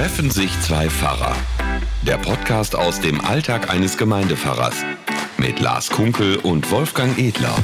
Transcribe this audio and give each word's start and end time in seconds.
Treffen 0.00 0.30
sich 0.30 0.50
zwei 0.62 0.88
Pfarrer. 0.88 1.36
Der 2.06 2.16
Podcast 2.16 2.74
aus 2.74 3.02
dem 3.02 3.20
Alltag 3.20 3.68
eines 3.68 3.98
Gemeindepfarrers. 3.98 4.74
Mit 5.36 5.60
Lars 5.60 5.90
Kunkel 5.90 6.36
und 6.36 6.70
Wolfgang 6.70 7.18
Edler. 7.18 7.54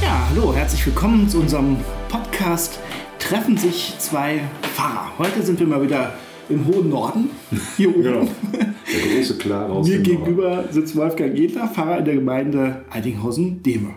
Ja, 0.00 0.28
hallo, 0.30 0.54
herzlich 0.54 0.86
willkommen 0.86 1.28
zu 1.28 1.40
unserem 1.40 1.78
Podcast 2.08 2.78
Treffen 3.18 3.56
sich 3.56 3.96
zwei 3.98 4.48
Pfarrer. 4.76 5.18
Heute 5.18 5.42
sind 5.42 5.58
wir 5.58 5.66
mal 5.66 5.82
wieder 5.82 6.12
im 6.48 6.66
hohen 6.66 6.88
Norden, 6.88 7.30
hier 7.76 7.90
oben. 7.90 8.02
Genau. 8.02 8.28
Der 8.52 9.16
große 9.16 9.38
Klar 9.38 9.70
aus 9.70 9.88
Mir 9.88 9.98
gegenüber 9.98 10.64
sitzt 10.70 10.96
Wolfgang 10.96 11.36
Edler, 11.36 11.68
Pfarrer 11.68 11.98
in 11.98 12.04
der 12.04 12.14
Gemeinde 12.14 12.84
Eidinghausen-Dehme. 12.90 13.94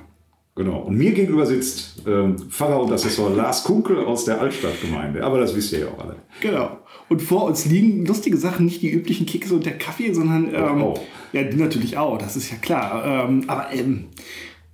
Genau. 0.56 0.80
Und 0.80 0.98
mir 0.98 1.14
gegenüber 1.14 1.46
sitzt 1.46 2.04
ähm, 2.06 2.38
Pfarrer 2.38 2.82
und 2.82 2.92
Assessor 2.92 3.30
Lars 3.30 3.64
Kunkel 3.64 4.00
aus 4.00 4.26
der 4.26 4.42
Altstadtgemeinde. 4.42 5.24
Aber 5.24 5.40
das 5.40 5.56
wisst 5.56 5.72
ihr 5.72 5.80
ja 5.80 5.88
auch 5.88 6.00
alle. 6.00 6.18
Genau. 6.42 6.80
Und 7.08 7.22
vor 7.22 7.46
uns 7.46 7.66
liegen 7.66 8.06
lustige 8.06 8.36
Sachen, 8.36 8.66
nicht 8.66 8.82
die 8.82 8.92
üblichen 8.92 9.26
Kekse 9.26 9.56
und 9.56 9.66
der 9.66 9.78
Kaffee, 9.78 10.12
sondern 10.12 10.54
ähm, 10.54 10.82
auch. 10.82 11.02
ja, 11.32 11.44
die 11.44 11.56
natürlich 11.56 11.98
auch, 11.98 12.18
das 12.18 12.36
ist 12.36 12.52
ja 12.52 12.58
klar. 12.58 13.30
Ähm, 13.30 13.46
aber 13.48 13.72
ähm, 13.72 14.08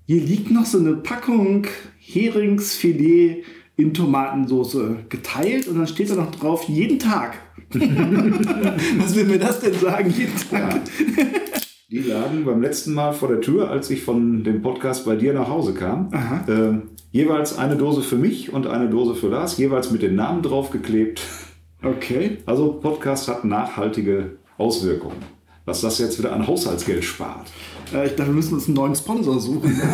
hier 0.07 0.21
liegt 0.21 0.49
noch 0.49 0.65
so 0.65 0.79
eine 0.79 0.95
Packung 0.95 1.67
Heringsfilet 1.99 3.43
in 3.77 3.93
Tomatensauce 3.93 4.77
geteilt 5.09 5.67
und 5.67 5.77
dann 5.77 5.87
steht 5.87 6.09
da 6.09 6.15
noch 6.15 6.31
drauf, 6.31 6.63
jeden 6.67 6.99
Tag. 6.99 7.37
Was 7.73 9.15
will 9.15 9.25
mir 9.25 9.39
das 9.39 9.59
denn 9.59 9.73
sagen, 9.73 10.09
jeden 10.09 10.37
Tag? 10.49 10.81
Die 11.89 11.99
lagen 11.99 12.45
beim 12.45 12.61
letzten 12.61 12.93
Mal 12.93 13.13
vor 13.13 13.29
der 13.29 13.41
Tür, 13.41 13.69
als 13.69 13.89
ich 13.89 14.03
von 14.03 14.43
dem 14.43 14.61
Podcast 14.61 15.05
bei 15.05 15.15
dir 15.15 15.33
nach 15.33 15.49
Hause 15.49 15.73
kam. 15.73 16.09
Ähm, 16.47 16.89
jeweils 17.11 17.57
eine 17.57 17.75
Dose 17.75 18.01
für 18.01 18.15
mich 18.15 18.51
und 18.51 18.67
eine 18.67 18.89
Dose 18.89 19.15
für 19.15 19.27
Lars, 19.27 19.57
jeweils 19.57 19.91
mit 19.91 20.01
den 20.01 20.15
Namen 20.15 20.41
draufgeklebt. 20.41 21.21
Okay. 21.83 22.37
Also 22.45 22.73
Podcast 22.73 23.27
hat 23.27 23.45
nachhaltige 23.45 24.37
Auswirkungen. 24.57 25.34
Was 25.65 25.81
das 25.81 25.97
jetzt 25.97 26.19
wieder 26.19 26.31
an 26.31 26.45
Haushaltsgeld 26.45 27.03
spart. 27.03 27.47
Äh, 27.91 28.07
ich 28.07 28.15
glaube, 28.15 28.31
wir 28.31 28.35
müssen 28.35 28.53
uns 28.53 28.67
einen 28.67 28.75
neuen 28.75 28.95
Sponsor 28.95 29.39
suchen. 29.39 29.81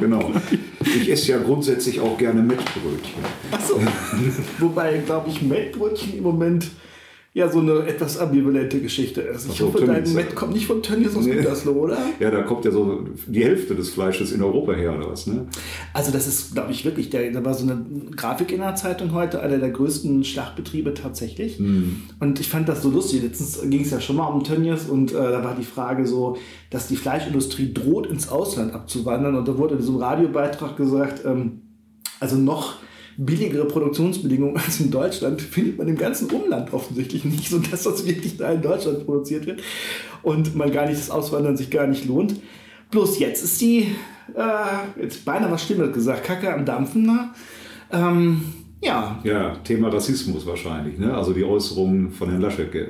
Genau. 0.00 0.32
Ich 0.80 1.10
esse 1.10 1.32
ja 1.32 1.38
grundsätzlich 1.38 1.98
auch 2.00 2.18
gerne 2.18 2.42
Mettbrötchen. 2.42 3.24
Achso. 3.50 3.80
Wobei, 4.58 4.98
glaube 4.98 5.30
ich, 5.30 5.40
Mettbrötchen 5.40 6.18
im 6.18 6.22
Moment 6.22 6.66
ja 7.36 7.50
so 7.50 7.58
eine 7.58 7.80
etwas 7.80 8.16
ambivalente 8.16 8.80
Geschichte 8.80 9.20
ist. 9.20 9.48
Ich 9.48 9.58
so, 9.58 9.66
hoffe, 9.66 9.78
dein 9.84 9.96
Tönnies. 10.04 10.14
Mett 10.14 10.36
kommt 10.36 10.52
nicht 10.52 10.66
von 10.66 10.80
Tönnies 10.82 11.16
aus 11.16 11.24
Nee. 11.26 11.32
Gütersloh, 11.34 11.72
oder? 11.72 11.98
Ja, 12.20 12.30
da 12.30 12.42
kommt 12.42 12.64
ja 12.64 12.70
so 12.70 13.06
die 13.26 13.42
Hälfte 13.42 13.74
des 13.74 13.90
Fleisches 13.90 14.30
in 14.30 14.40
Europa 14.40 14.72
her 14.74 14.96
oder 14.96 15.10
was, 15.10 15.26
ne? 15.26 15.44
Also 15.92 16.12
das 16.12 16.28
ist, 16.28 16.52
glaube 16.52 16.70
ich, 16.70 16.84
wirklich, 16.84 17.10
der, 17.10 17.32
da 17.32 17.44
war 17.44 17.52
so 17.54 17.64
eine 17.64 17.84
Grafik 18.14 18.52
in 18.52 18.60
der 18.60 18.76
Zeitung 18.76 19.12
heute, 19.12 19.42
einer 19.42 19.58
der 19.58 19.70
größten 19.70 20.22
Schlachtbetriebe 20.22 20.94
tatsächlich. 20.94 21.58
Und 21.58 22.38
ich 22.38 22.48
fand 22.48 22.68
das 22.68 22.82
so 22.82 22.90
lustig. 22.90 23.22
Letztens 23.22 23.60
ging 23.68 23.80
es 23.80 23.90
ja 23.90 24.00
schon 24.00 24.14
mal 24.14 24.28
um 24.28 24.44
Tönnies 24.44 24.84
und 24.88 25.10
äh, 25.10 25.14
da 25.16 25.42
war 25.42 25.56
die 25.56 25.64
Frage 25.64 26.06
so, 26.06 26.36
dass 26.70 26.86
die 26.86 26.96
Fleischindustrie 26.96 27.74
droht, 27.74 28.06
ins 28.06 28.28
Ausland 28.28 28.72
abzuwandern. 28.72 29.34
Und 29.34 29.48
da 29.48 29.58
wurde 29.58 29.74
in 29.74 29.80
diesem 29.80 29.96
Radiobeitrag 29.96 30.76
gesagt, 30.76 31.24
ähm, 31.24 31.62
also 32.20 32.36
noch 32.36 32.74
billigere 33.16 33.66
Produktionsbedingungen 33.66 34.56
als 34.64 34.80
in 34.80 34.90
Deutschland 34.90 35.40
findet 35.40 35.78
man 35.78 35.88
im 35.88 35.96
ganzen 35.96 36.30
Umland 36.30 36.72
offensichtlich 36.72 37.24
nicht, 37.24 37.48
sodass 37.50 37.84
das 37.84 38.06
wirklich 38.06 38.36
da 38.36 38.52
in 38.52 38.62
Deutschland 38.62 39.04
produziert 39.04 39.46
wird 39.46 39.62
und 40.22 40.54
man 40.56 40.72
gar 40.72 40.86
nicht 40.86 40.98
das 40.98 41.10
Auswandern 41.10 41.56
sich 41.56 41.70
gar 41.70 41.86
nicht 41.86 42.06
lohnt. 42.06 42.40
Bloß 42.90 43.18
jetzt 43.18 43.42
ist 43.42 43.60
die, 43.60 43.88
äh, 44.34 45.00
jetzt 45.02 45.24
beinahe 45.24 45.50
was 45.50 45.64
Schlimmes 45.64 45.92
gesagt, 45.92 46.24
Kacke 46.24 46.52
am 46.52 46.64
Dampfen. 46.64 47.02
Ne? 47.02 47.30
Ähm, 47.90 48.40
ja, 48.84 49.18
Ja, 49.24 49.56
Thema 49.64 49.88
Rassismus 49.88 50.46
wahrscheinlich, 50.46 50.98
ne? 50.98 51.14
Also 51.14 51.32
die 51.32 51.42
Äußerungen 51.42 52.10
von 52.10 52.28
Herrn 52.28 52.42
Laschet. 52.42 52.74
Äh, 52.74 52.86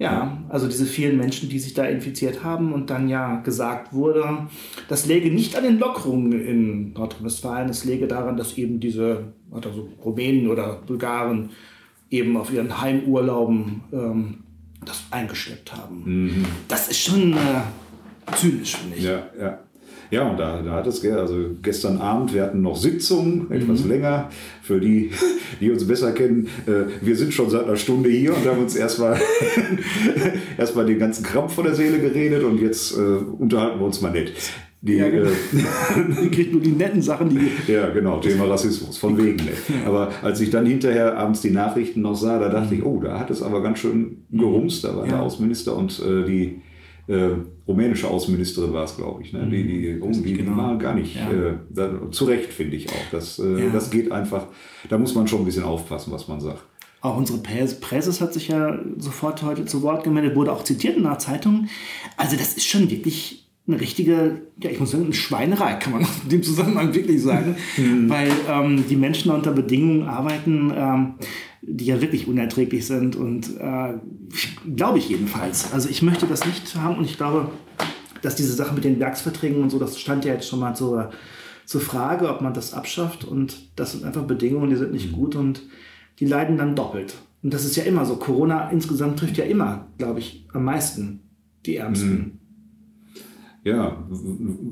ja, 0.00 0.38
also 0.48 0.66
diese 0.66 0.86
vielen 0.86 1.18
Menschen, 1.18 1.50
die 1.50 1.58
sich 1.58 1.74
da 1.74 1.84
infiziert 1.84 2.42
haben 2.42 2.72
und 2.72 2.88
dann 2.88 3.10
ja 3.10 3.36
gesagt 3.42 3.92
wurde, 3.92 4.48
das 4.88 5.04
läge 5.04 5.30
nicht 5.30 5.56
an 5.56 5.62
den 5.62 5.78
Lockerungen 5.78 6.32
in 6.32 6.92
Nordrhein-Westfalen, 6.94 7.68
es 7.68 7.84
läge 7.84 8.06
daran, 8.06 8.38
dass 8.38 8.56
eben 8.56 8.80
diese 8.80 9.34
also 9.50 9.90
Rumänen 10.02 10.48
oder 10.48 10.80
Bulgaren 10.86 11.50
eben 12.08 12.34
auf 12.38 12.50
ihren 12.50 12.80
Heimurlauben 12.80 13.82
ähm, 13.92 14.38
das 14.86 15.04
eingeschleppt 15.10 15.76
haben. 15.76 16.46
Das 16.66 16.88
ist 16.88 17.00
schon 17.00 17.34
äh, 17.34 18.34
zynisch, 18.34 18.76
finde 18.76 18.96
ich. 18.96 19.04
ja, 19.04 19.26
ja. 19.38 19.58
Ja, 20.10 20.28
und 20.28 20.38
da, 20.38 20.60
da 20.62 20.72
hat 20.72 20.86
es, 20.86 21.04
also 21.04 21.36
gestern 21.62 21.98
Abend, 21.98 22.34
wir 22.34 22.42
hatten 22.42 22.62
noch 22.62 22.76
Sitzung, 22.76 23.50
etwas 23.50 23.84
länger, 23.84 24.28
für 24.62 24.80
die, 24.80 25.10
die 25.60 25.70
uns 25.70 25.86
besser 25.86 26.12
kennen. 26.12 26.48
Äh, 26.66 26.90
wir 27.00 27.16
sind 27.16 27.32
schon 27.32 27.48
seit 27.50 27.64
einer 27.64 27.76
Stunde 27.76 28.10
hier 28.10 28.34
und 28.34 28.44
haben 28.46 28.58
uns 28.58 28.74
erstmal 28.74 29.18
erstmal 30.58 30.86
den 30.86 30.98
ganzen 30.98 31.24
Krampf 31.24 31.54
von 31.54 31.64
der 31.64 31.74
Seele 31.74 31.98
geredet 32.00 32.42
und 32.44 32.60
jetzt 32.60 32.96
äh, 32.96 33.00
unterhalten 33.00 33.78
wir 33.78 33.86
uns 33.86 34.00
mal 34.00 34.10
nett. 34.12 34.32
Die, 34.82 34.94
Ja, 34.94 35.10
genau. 35.10 35.28
äh, 35.28 36.22
Die 36.22 36.30
kriegt 36.30 36.52
nur 36.52 36.62
die 36.62 36.70
netten 36.72 37.02
Sachen, 37.02 37.28
die 37.30 37.72
Ja, 37.72 37.90
genau, 37.90 38.18
Thema 38.18 38.44
Rassismus, 38.46 38.96
von 38.96 39.16
wegen. 39.18 39.36
Ne? 39.36 39.52
Aber 39.86 40.10
als 40.22 40.40
ich 40.40 40.50
dann 40.50 40.64
hinterher 40.66 41.16
abends 41.18 41.42
die 41.42 41.50
Nachrichten 41.50 42.00
noch 42.02 42.16
sah, 42.16 42.38
da 42.38 42.48
dachte 42.48 42.74
ich, 42.74 42.82
oh, 42.84 42.98
da 43.02 43.18
hat 43.18 43.30
es 43.30 43.42
aber 43.42 43.62
ganz 43.62 43.78
schön 43.78 44.24
gerumst. 44.30 44.84
Da 44.84 44.96
war 44.96 45.04
der 45.04 45.16
Ja. 45.16 45.20
Außenminister 45.20 45.76
und 45.76 46.00
äh, 46.00 46.24
die 46.24 46.62
äh, 47.10 47.30
rumänische 47.66 48.08
Außenministerin 48.08 48.72
war 48.72 48.84
es, 48.84 48.96
glaube 48.96 49.22
ich. 49.22 49.32
Ne? 49.32 49.46
Die, 49.50 49.62
die, 49.64 50.00
die, 50.00 50.22
die 50.22 50.32
genau. 50.34 50.56
war 50.56 50.78
gar 50.78 50.94
nicht, 50.94 51.16
Ja. 51.16 51.30
äh, 51.30 51.54
da, 51.68 52.10
zu 52.10 52.24
Recht 52.24 52.52
finde 52.52 52.76
ich 52.76 52.88
auch. 52.88 53.10
Das, 53.10 53.38
äh, 53.38 53.64
Ja. 53.64 53.70
das 53.72 53.90
geht 53.90 54.12
einfach, 54.12 54.46
da 54.88 54.96
muss 54.98 55.14
man 55.14 55.26
schon 55.26 55.40
ein 55.40 55.44
bisschen 55.44 55.64
aufpassen, 55.64 56.12
was 56.12 56.28
man 56.28 56.40
sagt. 56.40 56.62
Auch 57.02 57.16
unsere 57.16 57.38
Präses 57.38 58.20
hat 58.20 58.34
sich 58.34 58.48
ja 58.48 58.78
sofort 58.98 59.42
heute 59.42 59.64
zu 59.64 59.82
Wort 59.82 60.04
gemeldet, 60.04 60.36
wurde 60.36 60.52
auch 60.52 60.62
zitiert 60.64 60.96
in 60.98 61.04
der 61.04 61.18
Zeitung. 61.18 61.66
Also 62.16 62.36
das 62.36 62.54
ist 62.54 62.66
schon 62.66 62.90
wirklich 62.90 63.48
eine 63.66 63.80
richtige, 63.80 64.42
ja 64.62 64.70
ich 64.70 64.78
muss 64.80 64.90
sagen, 64.90 65.04
eine 65.04 65.12
Schweinerei, 65.14 65.74
kann 65.74 65.94
man 65.94 66.02
in 66.24 66.28
dem 66.28 66.42
Zusammenhang 66.42 66.94
wirklich 66.94 67.22
sagen. 67.22 67.56
Weil 68.08 68.30
ähm, 68.48 68.84
die 68.88 68.96
Menschen 68.96 69.30
unter 69.32 69.52
Bedingungen 69.52 70.04
arbeiten, 70.04 70.72
ähm, 70.76 71.14
die 71.62 71.86
ja 71.86 72.00
wirklich 72.00 72.26
unerträglich 72.26 72.86
sind 72.86 73.16
und 73.16 73.58
äh, 73.58 73.94
glaube 74.74 74.98
ich 74.98 75.08
jedenfalls. 75.08 75.72
Also 75.72 75.88
ich 75.88 76.02
möchte 76.02 76.26
das 76.26 76.46
nicht 76.46 76.74
haben 76.74 76.96
und 76.96 77.04
ich 77.04 77.16
glaube, 77.16 77.50
dass 78.22 78.34
diese 78.34 78.52
Sache 78.52 78.74
mit 78.74 78.84
den 78.84 78.98
Werksverträgen 79.00 79.62
und 79.62 79.70
so, 79.70 79.78
das 79.78 79.98
stand 79.98 80.24
ja 80.24 80.34
jetzt 80.34 80.48
schon 80.48 80.60
mal 80.60 80.74
zur, 80.74 81.10
zur 81.64 81.80
Frage, 81.80 82.28
ob 82.28 82.40
man 82.40 82.54
das 82.54 82.74
abschafft. 82.74 83.24
Und 83.24 83.70
das 83.76 83.92
sind 83.92 84.04
einfach 84.04 84.24
Bedingungen, 84.24 84.70
die 84.70 84.76
sind 84.76 84.92
nicht 84.92 85.12
gut 85.12 85.36
und 85.36 85.62
die 86.18 86.26
leiden 86.26 86.56
dann 86.56 86.76
doppelt. 86.76 87.14
Und 87.42 87.54
das 87.54 87.64
ist 87.64 87.76
ja 87.76 87.84
immer 87.84 88.04
so. 88.04 88.16
Corona 88.16 88.70
insgesamt 88.70 89.18
trifft 89.18 89.38
ja 89.38 89.44
immer, 89.44 89.86
glaube 89.98 90.20
ich, 90.20 90.46
am 90.52 90.64
meisten 90.64 91.20
die 91.64 91.76
Ärmsten. 91.76 92.38
Ja, 93.62 94.04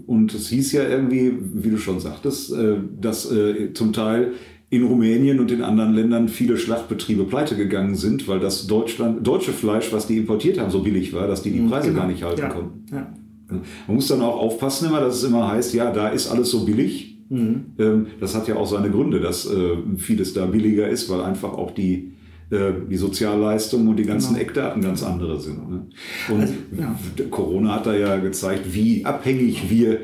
und 0.07 0.33
es 0.33 0.49
hieß 0.49 0.73
ja 0.73 0.89
irgendwie, 0.89 1.37
wie 1.41 1.71
du 1.71 1.77
schon 1.77 2.01
sagtest, 2.01 2.53
äh, 2.53 2.79
dass 2.99 3.31
äh, 3.31 3.75
zum 3.75 3.93
Teil 3.93 4.33
in 4.71 4.85
Rumänien 4.85 5.41
und 5.41 5.51
in 5.51 5.63
anderen 5.63 5.95
Ländern 5.95 6.29
viele 6.29 6.59
Schlachtbetriebe 6.59 7.25
pleite 7.25 7.57
gegangen 7.57 7.95
sind, 7.95 8.29
weil 8.29 8.39
das 8.39 8.67
Deutschland, 8.67 9.27
deutsche 9.27 9.53
Fleisch, 9.53 9.93
was 9.93 10.07
die 10.07 10.19
importiert 10.19 10.59
haben, 10.61 10.71
so 10.71 10.81
billig 10.83 11.13
war, 11.15 11.27
dass 11.27 11.43
die 11.43 11.51
die 11.53 11.61
Preise 11.61 11.95
gar 11.95 12.07
nicht 12.07 12.23
halten 12.23 12.41
Mhm, 12.43 12.47
ja. 12.47 12.53
konnten. 12.53 12.85
Ja. 12.93 13.13
Man 13.87 13.95
muss 13.97 14.09
dann 14.09 14.21
auch 14.21 14.37
aufpassen 14.37 14.89
immer, 14.89 15.01
dass 15.01 15.17
es 15.17 15.25
immer 15.25 15.51
heißt, 15.51 15.73
ja, 15.73 15.91
da 15.91 16.09
ist 16.09 16.29
alles 16.31 16.51
so 16.51 16.67
billig. 16.67 17.17
Mhm. 17.31 17.65
Ähm, 17.79 18.07
Das 18.21 18.35
hat 18.35 18.47
ja 18.47 18.57
auch 18.57 18.67
seine 18.67 18.91
Gründe, 18.91 19.21
dass 19.21 19.47
äh, 19.47 19.77
vieles 19.97 20.35
da 20.35 20.45
billiger 20.45 20.87
ist, 20.89 21.09
weil 21.09 21.23
einfach 21.23 21.53
auch 21.55 21.71
die, 21.71 22.13
äh, 22.51 22.73
die 22.91 22.97
Sozialleistungen 22.97 23.89
und 23.89 23.97
die 23.97 24.05
ganzen 24.05 24.37
Eckdaten 24.37 24.83
ganz 24.83 25.03
andere 25.03 25.41
sind. 25.41 25.67
ne? 25.71 25.87
Und 26.29 26.29
Genau. 26.29 26.43
Also, 26.43 26.55
ja. 26.79 27.25
Corona 27.31 27.75
hat 27.77 27.87
da 27.87 27.97
ja 27.97 28.17
gezeigt, 28.19 28.75
wie 28.75 29.07
abhängig 29.07 29.71
wir 29.71 29.99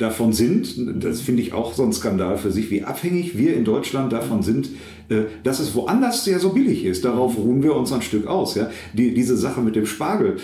davon 0.00 0.32
sind. 0.32 1.04
Das 1.04 1.20
finde 1.20 1.42
ich 1.42 1.52
auch 1.52 1.74
so 1.74 1.84
ein 1.84 1.92
Skandal 1.92 2.38
für 2.38 2.50
sich, 2.50 2.70
wie 2.70 2.82
abhängig 2.82 3.36
wir 3.36 3.54
in 3.54 3.64
Deutschland 3.64 4.12
davon 4.12 4.42
sind, 4.42 4.70
äh, 5.08 5.24
dass 5.44 5.60
es 5.60 5.74
woanders 5.74 6.24
sehr 6.24 6.40
so 6.40 6.50
billig 6.50 6.84
ist. 6.84 7.04
Darauf 7.04 7.36
ruhen 7.36 7.62
wir 7.62 7.76
uns 7.76 7.92
ein 7.92 8.02
Stück 8.02 8.26
aus. 8.26 8.54
Ja? 8.54 8.70
Die, 8.94 9.12
diese 9.12 9.36
Sache 9.36 9.60
mit 9.60 9.76
dem 9.76 9.86
Spargel, 9.86 10.38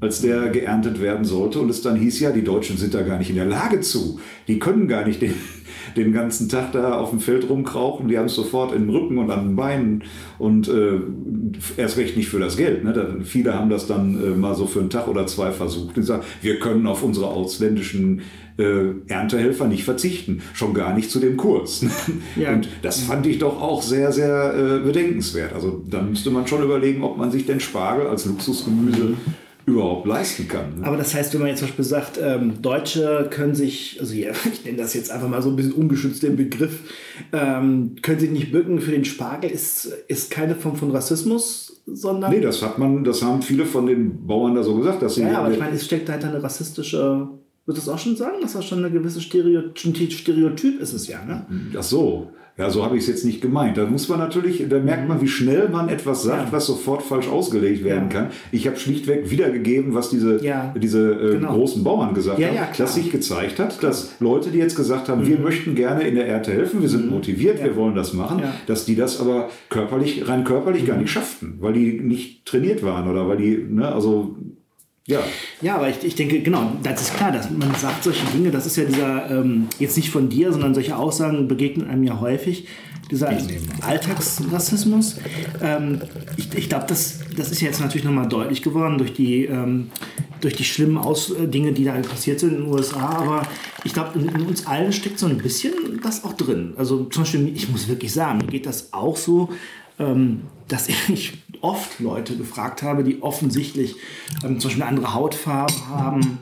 als 0.00 0.20
der 0.20 0.48
geerntet 0.50 1.00
werden 1.00 1.24
sollte 1.24 1.58
und 1.58 1.70
es 1.70 1.82
dann 1.82 1.96
hieß, 1.96 2.20
ja, 2.20 2.30
die 2.30 2.44
Deutschen 2.44 2.76
sind 2.76 2.94
da 2.94 3.02
gar 3.02 3.18
nicht 3.18 3.30
in 3.30 3.36
der 3.36 3.46
Lage 3.46 3.80
zu. 3.80 4.20
Die 4.46 4.60
können 4.60 4.86
gar 4.86 5.04
nicht 5.04 5.20
den, 5.20 5.34
den 5.96 6.12
ganzen 6.12 6.48
Tag 6.48 6.72
da 6.72 6.98
auf 6.98 7.10
dem 7.10 7.18
Feld 7.18 7.48
rumkrauchen. 7.48 8.06
Die 8.06 8.16
haben 8.16 8.26
es 8.26 8.34
sofort 8.34 8.72
im 8.72 8.88
Rücken 8.88 9.18
und 9.18 9.30
an 9.30 9.48
den 9.48 9.56
Beinen 9.56 10.04
und 10.38 10.68
äh, 10.68 11.00
erst 11.76 11.96
recht 11.96 12.16
nicht 12.16 12.28
für 12.28 12.38
das 12.38 12.56
Geld. 12.56 12.84
Ne? 12.84 12.92
Da, 12.92 13.06
viele 13.24 13.54
haben 13.54 13.70
das 13.70 13.88
dann 13.88 14.22
äh, 14.22 14.36
mal 14.36 14.54
so 14.54 14.66
für 14.66 14.80
einen 14.80 14.90
Tag 14.90 15.08
oder 15.08 15.26
zwei 15.26 15.50
versucht 15.50 15.96
und 15.96 16.04
sagen, 16.04 16.22
wir 16.42 16.60
können 16.60 16.86
auf 16.86 17.02
unsere 17.02 17.26
ausländischen 17.26 18.22
äh, 18.56 18.90
Erntehelfer 19.08 19.66
nicht 19.66 19.84
verzichten, 19.84 20.42
schon 20.52 20.74
gar 20.74 20.94
nicht 20.94 21.10
zu 21.10 21.18
dem 21.18 21.36
Kurs. 21.36 21.84
Ja. 22.36 22.52
Und 22.52 22.68
das 22.82 23.00
fand 23.00 23.26
ich 23.26 23.38
doch 23.38 23.60
auch 23.60 23.82
sehr, 23.82 24.12
sehr 24.12 24.54
äh, 24.54 24.78
bedenkenswert. 24.84 25.52
Also 25.54 25.82
da 25.88 26.02
müsste 26.02 26.30
man 26.30 26.46
schon 26.46 26.62
überlegen, 26.62 27.02
ob 27.02 27.16
man 27.16 27.30
sich 27.30 27.46
den 27.46 27.58
Spargel 27.58 28.06
als 28.06 28.26
Luxusgemüse 28.26 29.14
überhaupt 29.68 30.06
leisten 30.06 30.48
kann. 30.48 30.80
Ne? 30.80 30.86
Aber 30.86 30.96
das 30.96 31.14
heißt, 31.14 31.32
wenn 31.34 31.40
man 31.40 31.50
jetzt 31.50 31.60
zum 31.60 31.68
Beispiel 31.68 31.84
sagt, 31.84 32.18
ähm, 32.22 32.60
Deutsche 32.60 33.28
können 33.30 33.54
sich, 33.54 33.98
also 34.00 34.14
ja, 34.14 34.30
ich 34.52 34.64
nenne 34.64 34.78
das 34.78 34.94
jetzt 34.94 35.10
einfach 35.10 35.28
mal 35.28 35.42
so 35.42 35.50
ein 35.50 35.56
bisschen 35.56 35.72
ungeschützt 35.72 36.22
den 36.22 36.36
Begriff, 36.36 36.80
ähm, 37.32 37.96
können 38.02 38.20
sich 38.20 38.30
nicht 38.30 38.52
bücken 38.52 38.80
für 38.80 38.90
den 38.90 39.04
Spargel, 39.04 39.50
ist, 39.50 39.86
ist 40.08 40.30
keine 40.30 40.54
Form 40.54 40.76
von 40.76 40.90
Rassismus, 40.90 41.82
sondern. 41.86 42.30
Nee, 42.30 42.40
das 42.40 42.62
hat 42.62 42.78
man, 42.78 43.04
das 43.04 43.22
haben 43.22 43.42
viele 43.42 43.64
von 43.64 43.86
den 43.86 44.26
Bauern 44.26 44.54
da 44.54 44.62
so 44.62 44.76
gesagt, 44.76 45.02
dass 45.02 45.14
sie. 45.14 45.22
Ja, 45.22 45.38
aber 45.38 45.52
ich 45.52 45.58
meine, 45.58 45.76
es 45.76 45.84
steckt 45.84 46.08
dahinter 46.08 46.28
eine 46.28 46.42
rassistische. 46.42 47.28
Würdest 47.66 47.86
du 47.86 47.90
das 47.90 48.00
auch 48.00 48.02
schon 48.02 48.16
sagen, 48.16 48.36
dass 48.40 48.54
das 48.54 48.64
schon 48.64 48.78
eine 48.78 48.90
gewisse 48.90 49.20
Stereotyp, 49.20 50.12
Stereotyp 50.12 50.80
ist 50.80 50.94
es 50.94 51.06
ja, 51.06 51.22
ne? 51.22 51.46
Ach 51.76 51.82
so. 51.82 52.30
Ja, 52.58 52.70
so 52.70 52.84
habe 52.84 52.96
ich 52.96 53.02
es 53.02 53.08
jetzt 53.08 53.24
nicht 53.24 53.40
gemeint. 53.40 53.76
Da 53.76 53.86
muss 53.86 54.08
man 54.08 54.18
natürlich, 54.18 54.64
da 54.68 54.80
merkt 54.80 55.06
man, 55.06 55.20
wie 55.20 55.28
schnell 55.28 55.68
man 55.68 55.88
etwas 55.88 56.24
sagt, 56.24 56.46
ja. 56.46 56.52
was 56.52 56.66
sofort 56.66 57.04
falsch 57.04 57.28
ausgelegt 57.28 57.84
werden 57.84 58.10
ja. 58.10 58.20
kann. 58.22 58.30
Ich 58.50 58.66
habe 58.66 58.76
schlichtweg 58.76 59.30
wiedergegeben, 59.30 59.94
was 59.94 60.10
diese, 60.10 60.44
ja. 60.44 60.74
diese 60.76 61.12
äh, 61.12 61.30
genau. 61.34 61.54
großen 61.54 61.84
Bauern 61.84 62.14
gesagt 62.14 62.42
haben, 62.42 62.56
dass 62.76 62.96
sich 62.96 63.12
gezeigt 63.12 63.60
hat, 63.60 63.80
dass 63.84 64.16
Leute, 64.18 64.50
die 64.50 64.58
jetzt 64.58 64.74
gesagt 64.74 65.08
haben, 65.08 65.22
mhm. 65.22 65.28
wir 65.28 65.38
möchten 65.38 65.76
gerne 65.76 66.02
in 66.02 66.16
der 66.16 66.26
Erde 66.26 66.50
helfen, 66.50 66.82
wir 66.82 66.88
sind 66.88 67.06
mhm. 67.06 67.12
motiviert, 67.12 67.62
wir 67.62 67.76
wollen 67.76 67.94
das 67.94 68.12
machen, 68.12 68.42
dass 68.66 68.84
die 68.84 68.96
das 68.96 69.20
aber 69.20 69.50
körperlich, 69.68 70.28
rein 70.28 70.42
körperlich 70.42 70.82
mhm. 70.82 70.86
gar 70.86 70.96
nicht 70.96 71.10
schafften, 71.10 71.58
weil 71.60 71.74
die 71.74 72.00
nicht 72.00 72.44
trainiert 72.44 72.82
waren 72.82 73.08
oder 73.08 73.28
weil 73.28 73.36
die, 73.36 73.56
ne, 73.56 73.86
also 73.92 74.36
ja. 75.08 75.20
Ja, 75.62 75.76
aber 75.76 75.88
ich, 75.88 76.04
ich 76.04 76.14
denke, 76.14 76.40
genau, 76.40 76.72
das 76.82 77.02
ist 77.02 77.16
klar, 77.16 77.32
dass 77.32 77.50
man 77.50 77.74
sagt 77.74 78.04
solche 78.04 78.24
Dinge, 78.26 78.50
das 78.50 78.66
ist 78.66 78.76
ja 78.76 78.84
dieser, 78.84 79.30
ähm, 79.30 79.68
jetzt 79.78 79.96
nicht 79.96 80.10
von 80.10 80.28
dir, 80.28 80.52
sondern 80.52 80.74
solche 80.74 80.96
Aussagen 80.96 81.48
begegnen 81.48 81.88
einem 81.88 82.04
ja 82.04 82.20
häufig, 82.20 82.68
dieser 83.10 83.30
Alltagsrassismus. 83.80 85.16
Ähm, 85.62 86.02
ich 86.36 86.54
ich 86.54 86.68
glaube, 86.68 86.84
das, 86.88 87.20
das 87.36 87.50
ist 87.50 87.60
jetzt 87.62 87.80
natürlich 87.80 88.04
nochmal 88.04 88.28
deutlich 88.28 88.62
geworden 88.62 88.98
durch 88.98 89.14
die, 89.14 89.46
ähm, 89.46 89.90
durch 90.42 90.54
die 90.54 90.64
schlimmen 90.64 90.98
Aus 90.98 91.30
äh, 91.30 91.48
Dinge, 91.48 91.72
die 91.72 91.84
da 91.84 91.92
passiert 91.94 92.40
sind 92.40 92.52
in 92.52 92.64
den 92.64 92.72
USA, 92.72 93.00
aber 93.00 93.42
ich 93.84 93.94
glaube, 93.94 94.18
in, 94.18 94.28
in, 94.28 94.46
uns 94.46 94.66
allen 94.66 94.92
steckt 94.92 95.18
so 95.18 95.26
ein 95.26 95.38
bisschen 95.38 95.72
das 96.02 96.24
auch 96.24 96.34
drin. 96.34 96.74
Also 96.76 97.04
zum 97.04 97.22
Beispiel, 97.22 97.50
ich 97.54 97.70
muss 97.70 97.88
wirklich 97.88 98.12
sagen, 98.12 98.38
mir 98.38 98.46
geht 98.46 98.66
das 98.66 98.92
auch 98.92 99.16
so, 99.16 99.48
dass 100.68 100.88
ich 101.08 101.42
oft 101.60 102.00
Leute 102.00 102.36
gefragt 102.36 102.82
habe, 102.82 103.04
die 103.04 103.22
offensichtlich 103.22 103.96
ähm, 104.44 104.60
zum 104.60 104.68
Beispiel 104.68 104.82
eine 104.82 104.96
andere 104.96 105.14
Hautfarbe 105.14 105.88
haben. 105.88 106.38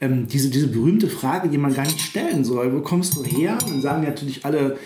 Ähm, 0.00 0.26
diese, 0.26 0.50
diese 0.50 0.68
berühmte 0.68 1.08
Frage, 1.08 1.48
die 1.48 1.58
man 1.58 1.74
gar 1.74 1.84
nicht 1.84 2.00
stellen 2.00 2.44
soll. 2.44 2.74
Wo 2.74 2.80
kommst 2.80 3.16
du 3.16 3.24
her? 3.24 3.58
Und 3.62 3.70
dann 3.70 3.80
sagen 3.80 4.02
die 4.02 4.08
natürlich 4.08 4.44
alle, 4.44 4.78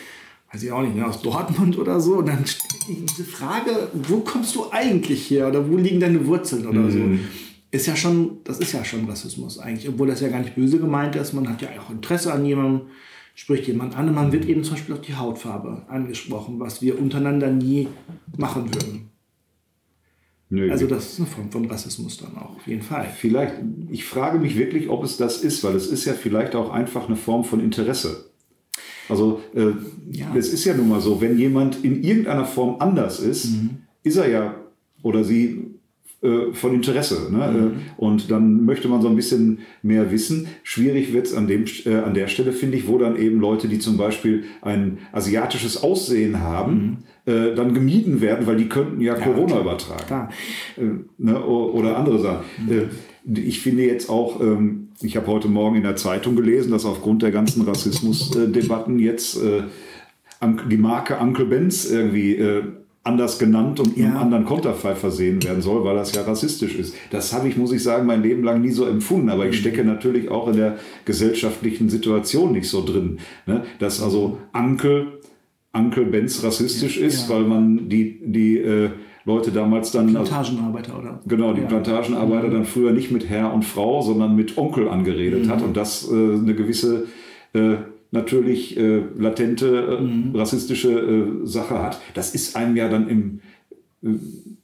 weiß 0.53 0.63
ich 0.63 0.73
auch 0.73 0.83
nicht, 0.83 0.97
ne, 0.97 1.07
aus 1.07 1.23
Dortmund 1.23 1.79
oder 1.79 2.01
so. 2.01 2.17
Und 2.17 2.27
dann 2.27 2.45
diese 2.89 3.25
Frage, 3.25 3.89
wo 3.95 4.21
kommst 4.21 4.55
du 4.55 4.71
eigentlich 4.71 5.31
her? 5.31 5.49
Oder 5.49 5.69
wo 5.69 5.77
liegen 5.77 6.01
deine 6.01 6.27
Wurzeln 6.27 6.67
oder 6.67 6.81
mhm. 6.81 6.91
so? 6.91 7.25
Ist 7.71 7.87
ja 7.87 7.97
schon, 7.97 8.39
das 8.45 8.59
ist 8.59 8.73
ja 8.73 8.85
schon 8.85 9.05
Rassismus 9.09 9.59
eigentlich, 9.59 9.89
obwohl 9.89 10.09
das 10.09 10.21
ja 10.21 10.29
gar 10.29 10.41
nicht 10.41 10.55
böse 10.55 10.79
gemeint 10.79 11.17
ist. 11.17 11.35
Man 11.35 11.49
hat 11.49 11.61
ja 11.61 11.69
auch 11.79 11.91
Interesse 11.91 12.33
an 12.33 12.45
jemandem 12.45 12.89
spricht 13.39 13.69
jemand 13.69 13.97
an 13.97 14.09
und 14.09 14.17
man 14.17 14.33
wird 14.33 14.47
eben 14.47 14.65
zum 14.65 14.75
Beispiel 14.75 14.97
auf 14.97 15.01
die 15.01 15.15
Hautfarbe 15.15 15.85
angesprochen, 15.87 16.59
was 16.59 16.83
wir 16.83 17.01
untereinander 17.01 17.53
nie 17.53 17.87
machen 18.37 18.75
würden. 18.75 19.11
Nö. 20.51 20.69
Also 20.73 20.89
das 20.89 21.13
ist 21.13 21.19
eine 21.21 21.29
Form 21.29 21.49
von 21.49 21.67
Rassismus 21.67 22.17
dann 22.17 22.37
auch, 22.37 22.57
auf 22.57 22.67
jeden 22.67 22.83
Fall. 22.83 23.07
Vielleicht, 23.17 23.55
ich 23.91 24.05
frage 24.05 24.41
mich 24.41 24.59
wirklich, 24.59 24.89
ob 24.89 25.05
es 25.05 25.19
das 25.19 25.45
ist, 25.45 25.63
weil 25.63 25.77
es 25.77 25.87
ist 25.87 26.05
ja 26.05 26.15
vielleicht 26.15 26.57
auch 26.57 26.71
einfach 26.71 27.07
eine 27.07 27.15
Form 27.15 27.45
von 27.45 27.61
Interesse. 27.61 28.29
Also 29.09 29.41
äh, 29.55 29.71
ja. 30.11 30.35
es 30.35 30.53
ist 30.53 30.65
ja 30.65 30.75
nun 30.75 30.89
mal 30.89 31.01
so, 31.01 31.21
wenn 31.21 31.39
jemand 31.39 31.85
in 31.85 32.03
irgendeiner 32.03 32.45
Form 32.45 32.81
anders 32.81 33.21
ist, 33.21 33.53
mhm. 33.53 33.83
ist 34.03 34.17
er 34.17 34.29
ja 34.29 34.57
oder 35.05 35.23
sie 35.23 35.78
von 36.53 36.75
Interesse. 36.75 37.29
Ne? 37.31 37.47
Mhm. 37.47 37.67
Äh, 37.67 37.71
und 37.97 38.31
dann 38.31 38.65
möchte 38.65 38.89
man 38.89 39.01
so 39.01 39.09
ein 39.09 39.15
bisschen 39.15 39.61
mehr 39.83 40.11
wissen. 40.11 40.49
Schwierig 40.65 41.13
wird 41.13 41.27
es 41.27 41.35
an, 41.35 41.49
äh, 41.49 41.95
an 41.95 42.15
der 42.15 42.27
Stelle, 42.27 42.53
finde 42.53 42.77
ich, 42.77 42.89
wo 42.89 42.99
dann 42.99 43.17
eben 43.17 43.39
Leute, 43.39 43.69
die 43.69 43.79
zum 43.79 43.97
Beispiel 43.97 44.45
ein 44.61 44.99
asiatisches 45.13 45.81
Aussehen 45.83 46.41
haben, 46.41 47.05
mhm. 47.25 47.33
äh, 47.33 47.55
dann 47.55 47.73
gemieden 47.73 48.21
werden, 48.21 48.49
weil 48.49 48.57
die 48.57 48.69
könnten 48.69 49.01
ja, 49.01 49.17
ja 49.17 49.21
Corona 49.21 49.47
klar. 49.47 49.61
übertragen. 49.61 50.29
Äh, 50.77 50.83
ne? 51.19 51.45
Oder 51.45 51.97
andere 51.97 52.19
Sachen. 52.19 52.45
Mhm. 52.67 53.37
ich 53.37 53.61
finde 53.61 53.85
jetzt 53.85 54.11
auch, 54.11 54.41
ähm, 54.41 54.89
ich 55.01 55.17
habe 55.17 55.29
heute 55.29 55.47
Morgen 55.47 55.77
in 55.77 55.85
der 55.85 55.95
Zeitung 55.95 56.35
gelesen, 56.35 56.73
dass 56.73 56.85
aufgrund 56.85 57.23
der 57.23 57.31
ganzen 57.31 57.63
Rassismusdebatten 57.63 58.99
jetzt 58.99 59.39
die 60.69 60.77
Marke 60.77 61.19
Uncle 61.19 61.45
Benz 61.45 61.89
irgendwie 61.89 62.43
anders 63.09 63.39
genannt 63.39 63.81
und 63.81 63.97
ja. 63.97 64.07
einem 64.07 64.17
anderen 64.19 64.45
Konterfei 64.45 64.95
versehen 64.95 65.43
werden 65.43 65.63
soll, 65.63 65.83
weil 65.85 65.97
das 65.97 66.15
ja 66.15 66.23
rassistisch 66.23 66.75
ist. 66.77 66.95
Das 67.11 67.33
habe 67.33 67.49
ich, 67.49 67.57
muss 67.57 67.73
ich 67.73 67.83
sagen, 67.83 68.07
mein 68.07 68.23
Leben 68.23 68.45
lang 68.45 68.61
nie 68.61 68.71
so 68.71 68.85
empfunden. 68.85 69.31
Aber 69.31 69.47
ich 69.47 69.53
mhm. 69.53 69.61
stecke 69.61 69.85
natürlich 69.85 70.31
auch 70.31 70.49
in 70.49 70.57
der 70.57 70.77
gesellschaftlichen 71.05 71.89
Situation 71.89 72.53
nicht 72.53 72.69
so 72.69 72.85
drin. 72.85 73.19
Ne? 73.47 73.65
Dass 73.79 74.03
also 74.03 74.39
Ankel, 74.53 75.21
Ankel 75.73 76.05
Benz 76.05 76.45
rassistisch 76.45 76.99
ist, 76.99 77.29
ja. 77.29 77.35
weil 77.35 77.45
man 77.45 77.89
die, 77.89 78.21
die 78.23 78.59
äh, 78.59 78.91
Leute 79.25 79.53
damals 79.53 79.91
dann. 79.91 80.13
Plantagenarbeiter, 80.13 80.99
oder? 80.99 81.21
Genau, 81.27 81.53
die 81.55 81.63
ja. 81.63 81.67
Plantagenarbeiter 81.67 82.49
mhm. 82.49 82.53
dann 82.53 82.65
früher 82.67 82.93
nicht 82.93 83.11
mit 83.11 83.29
Herr 83.29 83.53
und 83.55 83.65
Frau, 83.65 84.03
sondern 84.03 84.37
mit 84.37 84.59
Onkel 84.59 84.89
angeredet 84.89 85.47
mhm. 85.47 85.51
hat 85.51 85.63
und 85.63 85.77
das 85.77 86.11
äh, 86.11 86.15
eine 86.15 86.55
gewisse 86.55 87.07
äh, 87.55 87.77
natürlich 88.11 88.77
äh, 88.77 89.03
latente 89.17 89.99
äh, 89.99 90.03
mhm. 90.03 90.35
rassistische 90.35 90.93
äh, 90.93 91.47
Sache 91.47 91.83
hat. 91.83 92.01
Das 92.15 92.35
ist 92.35 92.57
einem 92.57 92.77
ja 92.77 92.89
dann 92.89 93.09
im 93.09 93.41
äh, 94.03 94.19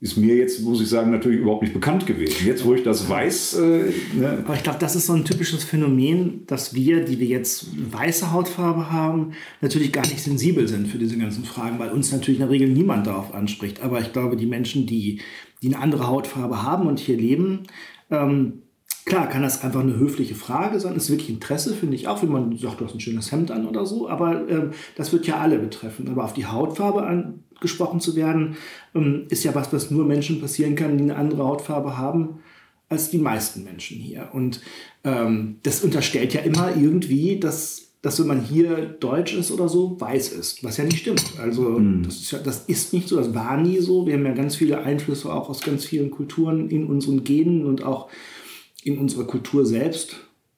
ist 0.05 0.19
mir 0.19 0.37
jetzt, 0.37 0.61
muss 0.61 0.83
ich 0.83 0.89
sagen, 0.89 1.11
natürlich 1.11 1.41
überhaupt 1.41 1.63
nicht 1.63 1.73
bekannt 1.73 2.07
gewesen. 2.07 2.47
Jetzt, 2.47 2.63
wo 2.67 2.75
ich 2.75 2.83
das 2.83 3.09
weiß. 3.09 3.55
Äh, 3.55 3.93
ne. 4.13 4.45
Aber 4.45 4.55
ich 4.55 4.63
glaube, 4.63 4.79
das 4.79 4.95
ist 4.95 5.07
so 5.07 5.15
ein 5.15 5.25
typisches 5.25 5.65
Phänomen, 5.65 6.43
dass 6.47 6.75
wir, 6.75 7.07
die 7.07 7.19
wir 7.19 7.27
jetzt 7.27 7.69
weiße 7.91 8.31
Hautfarbe 8.31 8.93
haben, 8.93 9.33
natürlich 9.63 9.93
gar 9.93 10.07
nicht 10.07 10.21
sensibel 10.21 10.69
sind 10.69 10.89
für 10.89 10.99
diese 10.99 11.17
ganzen 11.17 11.45
Fragen, 11.45 11.79
weil 11.79 11.91
uns 11.91 12.13
natürlich 12.13 12.39
in 12.39 12.47
der 12.47 12.51
Regel 12.51 12.69
niemand 12.69 13.07
darauf 13.07 13.33
anspricht. 13.33 13.83
Aber 13.83 13.99
ich 13.99 14.13
glaube, 14.13 14.37
die 14.37 14.45
Menschen, 14.45 14.87
die, 14.87 15.23
die 15.63 15.69
eine 15.69 15.83
andere 15.83 16.07
Hautfarbe 16.07 16.63
haben 16.63 16.87
und 16.87 16.99
hier 16.99 17.17
leben, 17.17 17.63
ähm, 18.11 18.64
Klar, 19.07 19.29
kann 19.29 19.43
das 19.43 19.63
einfach 19.63 19.81
eine 19.81 19.97
höfliche 19.97 20.35
Frage 20.35 20.81
sein. 20.81 20.95
Das 20.95 21.05
ist 21.05 21.11
wirklich 21.11 21.29
Interesse, 21.29 21.75
finde 21.75 21.95
ich 21.95 22.09
auch, 22.09 22.23
wenn 22.23 22.31
man 22.31 22.57
sagt, 22.57 22.81
du 22.81 22.87
hast 22.87 22.95
ein 22.95 23.01
schönes 23.01 23.31
Hemd 23.33 23.51
an 23.51 23.67
oder 23.67 23.85
so. 23.85 24.09
Aber 24.09 24.49
ähm, 24.49 24.71
das 24.97 25.13
wird 25.13 25.27
ja 25.27 25.39
alle 25.41 25.59
betreffen. 25.59 26.09
Aber 26.09 26.25
auf 26.25 26.33
die 26.33 26.47
Hautfarbe 26.47 27.05
angesprochen 27.05 28.01
zu 28.01 28.17
werden, 28.17 28.57
ähm, 28.95 29.27
ist 29.29 29.45
ja 29.45 29.55
was, 29.55 29.73
was 29.75 29.91
nur 29.91 30.07
Menschen 30.07 30.41
passieren 30.41 30.75
kann, 30.75 30.97
die 30.97 31.05
eine 31.05 31.17
andere 31.17 31.45
Hautfarbe 31.45 31.99
haben 31.99 32.41
als 32.89 33.11
die 33.11 33.19
meisten 33.19 33.65
Menschen 33.65 33.99
hier. 33.99 34.31
Und 34.33 34.63
ähm, 35.05 35.57
das 35.63 35.85
unterstellt 35.85 36.33
ja 36.33 36.41
immer 36.41 36.75
irgendwie, 36.75 37.39
dass, 37.39 37.89
dass 38.01 38.19
wenn 38.21 38.27
man 38.27 38.41
hier 38.41 38.87
deutsch 38.87 39.35
ist 39.35 39.51
oder 39.51 39.69
so, 39.69 40.01
weiß 40.01 40.33
ist. 40.33 40.65
Was 40.65 40.79
ja 40.79 40.85
nicht 40.85 41.01
stimmt. 41.01 41.25
Also 41.43 41.63
mhm. 41.63 42.05
das, 42.05 42.17
ist 42.17 42.31
ja, 42.31 42.39
das 42.39 42.65
ist 42.69 42.95
nicht 42.95 43.09
so, 43.09 43.17
das 43.17 43.35
war 43.35 43.59
nie 43.59 43.81
so. 43.81 44.07
Wir 44.07 44.15
haben 44.15 44.25
ja 44.25 44.33
ganz 44.33 44.57
viele 44.57 44.83
Einflüsse 44.83 45.31
auch 45.31 45.51
aus 45.51 45.61
ganz 45.61 45.85
vielen 45.85 46.11
Kulturen 46.11 46.71
in 46.71 46.87
unseren 46.87 47.23
Genen 47.25 47.67
und 47.67 47.85
auch 47.85 48.09
in 48.85 48.99
unserer 48.99 49.27
Kultur 49.27 49.67
selbst. 49.67 50.17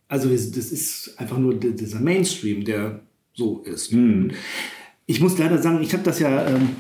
Also 0.09 0.29
das 0.29 0.47
ist 0.47 1.15
einfach 1.19 1.39
nur 1.39 1.55
dieser 1.55 2.01
Mainstream, 2.01 2.65
der 2.65 3.01
so 3.33 3.63
ist. 3.65 3.93
Mhm. 3.93 4.33
Ich 5.07 5.21
muss 5.21 5.39
leider 5.39 5.59
sagen, 5.59 5.81
ich 5.83 5.93
habe 5.93 6.03
das 6.03 6.19
ja 6.19 6.47
ähm, 6.47 6.71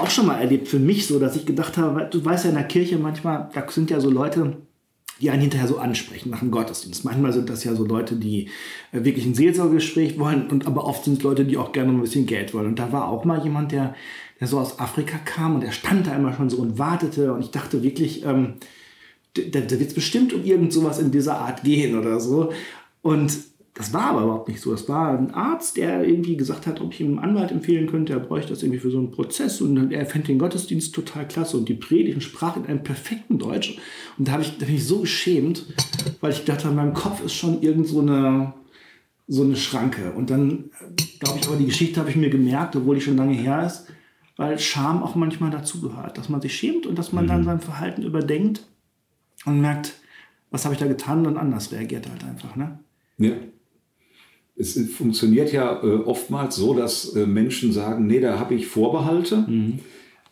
auch 0.00 0.10
schon 0.10 0.26
mal 0.26 0.40
erlebt 0.40 0.68
für 0.68 0.78
mich 0.78 1.06
so, 1.06 1.18
dass 1.18 1.36
ich 1.36 1.46
gedacht 1.46 1.76
habe, 1.76 2.08
du 2.10 2.24
weißt 2.24 2.44
ja 2.44 2.50
in 2.50 2.56
der 2.56 2.64
Kirche 2.64 2.98
manchmal, 2.98 3.50
da 3.54 3.66
sind 3.70 3.90
ja 3.90 4.00
so 4.00 4.10
Leute, 4.10 4.56
die 5.20 5.30
einen 5.30 5.42
hinterher 5.42 5.68
so 5.68 5.78
ansprechen 5.78 6.30
nach 6.30 6.40
dem 6.40 6.50
Gottesdienst. 6.50 7.04
Manchmal 7.04 7.32
sind 7.32 7.50
das 7.50 7.64
ja 7.64 7.74
so 7.74 7.84
Leute, 7.84 8.16
die 8.16 8.48
äh, 8.92 9.04
wirklich 9.04 9.26
ein 9.26 9.34
Seelsorgegespräch 9.34 10.18
wollen, 10.18 10.48
und 10.48 10.66
aber 10.66 10.84
oft 10.84 11.04
sind 11.04 11.18
es 11.18 11.22
Leute, 11.22 11.44
die 11.44 11.58
auch 11.58 11.72
gerne 11.72 11.92
ein 11.92 12.00
bisschen 12.00 12.26
Geld 12.26 12.54
wollen. 12.54 12.68
Und 12.68 12.78
da 12.78 12.92
war 12.92 13.08
auch 13.08 13.24
mal 13.24 13.42
jemand, 13.42 13.72
der, 13.72 13.94
der 14.40 14.46
so 14.46 14.58
aus 14.58 14.78
Afrika 14.78 15.18
kam 15.18 15.56
und 15.56 15.62
der 15.62 15.72
stand 15.72 16.06
da 16.06 16.16
immer 16.16 16.32
schon 16.32 16.48
so 16.48 16.58
und 16.58 16.78
wartete 16.78 17.32
und 17.34 17.42
ich 17.42 17.50
dachte 17.50 17.82
wirklich, 17.82 18.24
ähm, 18.24 18.54
da, 19.34 19.60
da 19.60 19.78
wird 19.78 19.90
es 19.90 19.94
bestimmt 19.94 20.32
um 20.32 20.44
irgend 20.44 20.72
sowas 20.72 20.98
in 20.98 21.10
dieser 21.10 21.38
Art 21.38 21.62
gehen 21.62 21.98
oder 21.98 22.20
so. 22.20 22.52
Und 23.02 23.32
das 23.74 23.92
war 23.92 24.10
aber 24.10 24.24
überhaupt 24.24 24.48
nicht 24.48 24.60
so. 24.60 24.74
Es 24.74 24.88
war 24.88 25.16
ein 25.16 25.32
Arzt, 25.32 25.76
der 25.76 26.04
irgendwie 26.04 26.36
gesagt 26.36 26.66
hat, 26.66 26.80
ob 26.80 26.92
ich 26.92 27.00
ihm 27.00 27.18
einen 27.18 27.30
Anwalt 27.30 27.52
empfehlen 27.52 27.86
könnte. 27.86 28.12
Er 28.12 28.18
bräuchte 28.18 28.50
das 28.50 28.62
irgendwie 28.62 28.80
für 28.80 28.90
so 28.90 28.98
einen 28.98 29.12
Prozess 29.12 29.60
und 29.60 29.92
er 29.92 30.06
fände 30.06 30.26
den 30.26 30.38
Gottesdienst 30.38 30.94
total 30.94 31.26
klasse 31.26 31.56
und 31.56 31.68
die 31.68 31.74
Predigt 31.74 32.22
sprach 32.22 32.56
in 32.56 32.66
einem 32.66 32.82
perfekten 32.82 33.38
Deutsch. 33.38 33.78
Und 34.18 34.28
da, 34.28 34.40
ich, 34.40 34.58
da 34.58 34.66
bin 34.66 34.74
ich 34.74 34.84
so 34.84 35.00
geschämt, 35.00 35.66
weil 36.20 36.32
ich 36.32 36.44
dachte, 36.44 36.68
in 36.68 36.74
meinem 36.74 36.94
Kopf 36.94 37.24
ist 37.24 37.34
schon 37.34 37.62
irgend 37.62 37.86
so 37.86 38.00
eine, 38.00 38.52
so 39.28 39.44
eine 39.44 39.56
Schranke. 39.56 40.12
Und 40.12 40.30
dann, 40.30 40.70
glaube 41.20 41.38
ich, 41.40 41.46
aber 41.46 41.56
die 41.56 41.66
Geschichte 41.66 42.00
habe 42.00 42.10
ich 42.10 42.16
mir 42.16 42.30
gemerkt, 42.30 42.74
obwohl 42.74 42.96
die 42.96 43.00
schon 43.00 43.16
lange 43.16 43.34
her 43.34 43.64
ist, 43.64 43.86
weil 44.36 44.58
Scham 44.58 45.02
auch 45.02 45.14
manchmal 45.14 45.50
dazugehört, 45.50 46.18
dass 46.18 46.28
man 46.28 46.40
sich 46.40 46.54
schämt 46.54 46.86
und 46.86 46.98
dass 46.98 47.12
man 47.12 47.26
dann 47.26 47.42
mhm. 47.42 47.44
sein 47.44 47.60
Verhalten 47.60 48.02
überdenkt 48.02 48.66
und 49.46 49.60
merkt, 49.60 49.94
was 50.50 50.64
habe 50.64 50.74
ich 50.74 50.80
da 50.80 50.86
getan 50.86 51.26
und 51.26 51.36
anders 51.36 51.72
reagiert 51.72 52.08
halt 52.08 52.24
einfach. 52.24 52.56
Ne? 52.56 52.78
Ja. 53.18 53.32
Es 54.56 54.78
funktioniert 54.90 55.52
ja 55.52 55.82
äh, 55.82 55.96
oftmals 56.04 56.56
so, 56.56 56.74
dass 56.74 57.14
äh, 57.14 57.26
Menschen 57.26 57.72
sagen, 57.72 58.06
nee, 58.06 58.20
da 58.20 58.38
habe 58.38 58.54
ich 58.54 58.66
Vorbehalte, 58.66 59.46
mhm. 59.48 59.80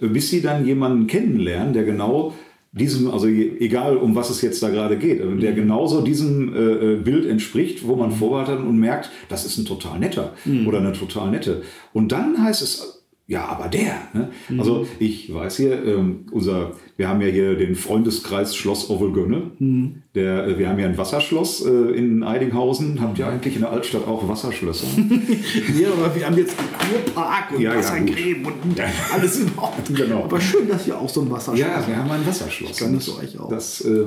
bis 0.00 0.28
sie 0.28 0.42
dann 0.42 0.66
jemanden 0.66 1.06
kennenlernen, 1.06 1.72
der 1.72 1.84
genau 1.84 2.34
diesem, 2.72 3.10
also 3.10 3.26
egal 3.26 3.96
um 3.96 4.14
was 4.14 4.28
es 4.28 4.42
jetzt 4.42 4.62
da 4.62 4.68
gerade 4.68 4.98
geht, 4.98 5.22
der 5.42 5.52
genauso 5.52 6.02
diesem 6.02 6.54
äh, 6.54 6.96
Bild 6.96 7.24
entspricht, 7.24 7.86
wo 7.86 7.96
man 7.96 8.10
Vorbehalt 8.12 8.48
hat 8.48 8.60
und 8.60 8.78
merkt, 8.78 9.10
das 9.30 9.46
ist 9.46 9.56
ein 9.56 9.64
total 9.64 9.98
netter 9.98 10.34
oder 10.66 10.78
eine 10.78 10.92
total 10.92 11.30
nette. 11.30 11.62
Und 11.94 12.12
dann 12.12 12.42
heißt 12.42 12.60
es, 12.60 12.97
ja, 13.30 13.44
aber 13.44 13.68
der. 13.68 13.94
Ne? 14.14 14.30
Mhm. 14.48 14.58
Also 14.58 14.86
ich 14.98 15.32
weiß 15.32 15.58
hier, 15.58 15.84
ähm, 15.84 16.24
unser, 16.32 16.72
wir 16.96 17.10
haben 17.10 17.20
ja 17.20 17.26
hier 17.26 17.56
den 17.56 17.74
Freundeskreis 17.74 18.56
Schloss 18.56 18.88
Ovelgönne. 18.88 19.50
Mhm. 19.58 20.02
Der, 20.14 20.46
äh, 20.46 20.58
wir 20.58 20.66
haben 20.66 20.78
ja 20.78 20.86
ein 20.86 20.96
Wasserschloss 20.96 21.62
äh, 21.66 21.70
in 21.70 22.22
Eidinghausen. 22.22 23.02
Habt 23.02 23.18
ihr 23.18 23.26
eigentlich 23.26 23.54
in 23.54 23.60
der 23.60 23.70
Altstadt 23.70 24.08
auch 24.08 24.26
Wasserschlösser? 24.26 24.86
ja, 25.78 25.88
aber 25.92 26.14
wir 26.16 26.24
haben 26.24 26.38
jetzt 26.38 26.58
einen 26.58 27.04
Kurpark 27.04 27.52
und 27.54 27.60
ja, 27.60 27.76
Wassergräben 27.76 28.44
ja, 28.44 28.86
und 28.86 29.12
alles 29.12 29.40
überhaupt. 29.40 29.94
Genau. 29.94 30.24
Aber 30.24 30.40
schön, 30.40 30.66
dass 30.66 30.88
ihr 30.88 30.98
auch 30.98 31.10
so 31.10 31.20
ein 31.20 31.30
Wasserschloss 31.30 31.68
habt. 31.68 31.82
Ja, 31.82 31.86
wir 31.86 31.96
haben 31.98 32.10
ein 32.10 32.26
Wasserschloss. 32.26 32.70
Ich 32.70 32.78
kann 32.78 32.94
es 32.94 33.14
euch 33.14 33.38
auch. 33.38 33.50
Das, 33.50 33.82
äh, 33.82 34.06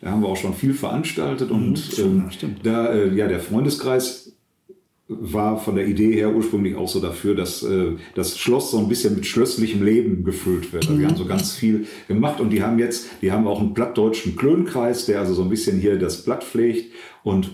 da 0.00 0.10
haben 0.10 0.20
wir 0.20 0.28
auch 0.28 0.36
schon 0.36 0.52
viel 0.52 0.74
veranstaltet 0.74 1.52
und 1.52 1.96
mhm, 1.96 2.28
ähm, 2.42 2.56
da, 2.64 2.92
äh, 2.92 3.14
ja, 3.14 3.28
der 3.28 3.38
Freundeskreis 3.38 4.21
war 5.20 5.58
von 5.58 5.76
der 5.76 5.86
Idee 5.86 6.12
her 6.12 6.34
ursprünglich 6.34 6.76
auch 6.76 6.88
so 6.88 7.00
dafür, 7.00 7.34
dass 7.34 7.62
äh, 7.62 7.92
das 8.14 8.38
Schloss 8.38 8.70
so 8.70 8.78
ein 8.78 8.88
bisschen 8.88 9.14
mit 9.14 9.26
schlösslichem 9.26 9.82
Leben 9.82 10.24
gefüllt 10.24 10.72
wird. 10.72 10.86
Also 10.86 10.98
wir 10.98 11.08
haben 11.08 11.16
so 11.16 11.26
ganz 11.26 11.52
viel 11.54 11.86
gemacht 12.08 12.40
und 12.40 12.50
die 12.50 12.62
haben 12.62 12.78
jetzt, 12.78 13.06
die 13.22 13.32
haben 13.32 13.46
auch 13.46 13.60
einen 13.60 13.74
plattdeutschen 13.74 14.36
Klönkreis, 14.36 15.06
der 15.06 15.20
also 15.20 15.34
so 15.34 15.42
ein 15.42 15.48
bisschen 15.48 15.78
hier 15.78 15.98
das 15.98 16.22
Blatt 16.22 16.44
pflegt 16.44 16.92
und 17.22 17.50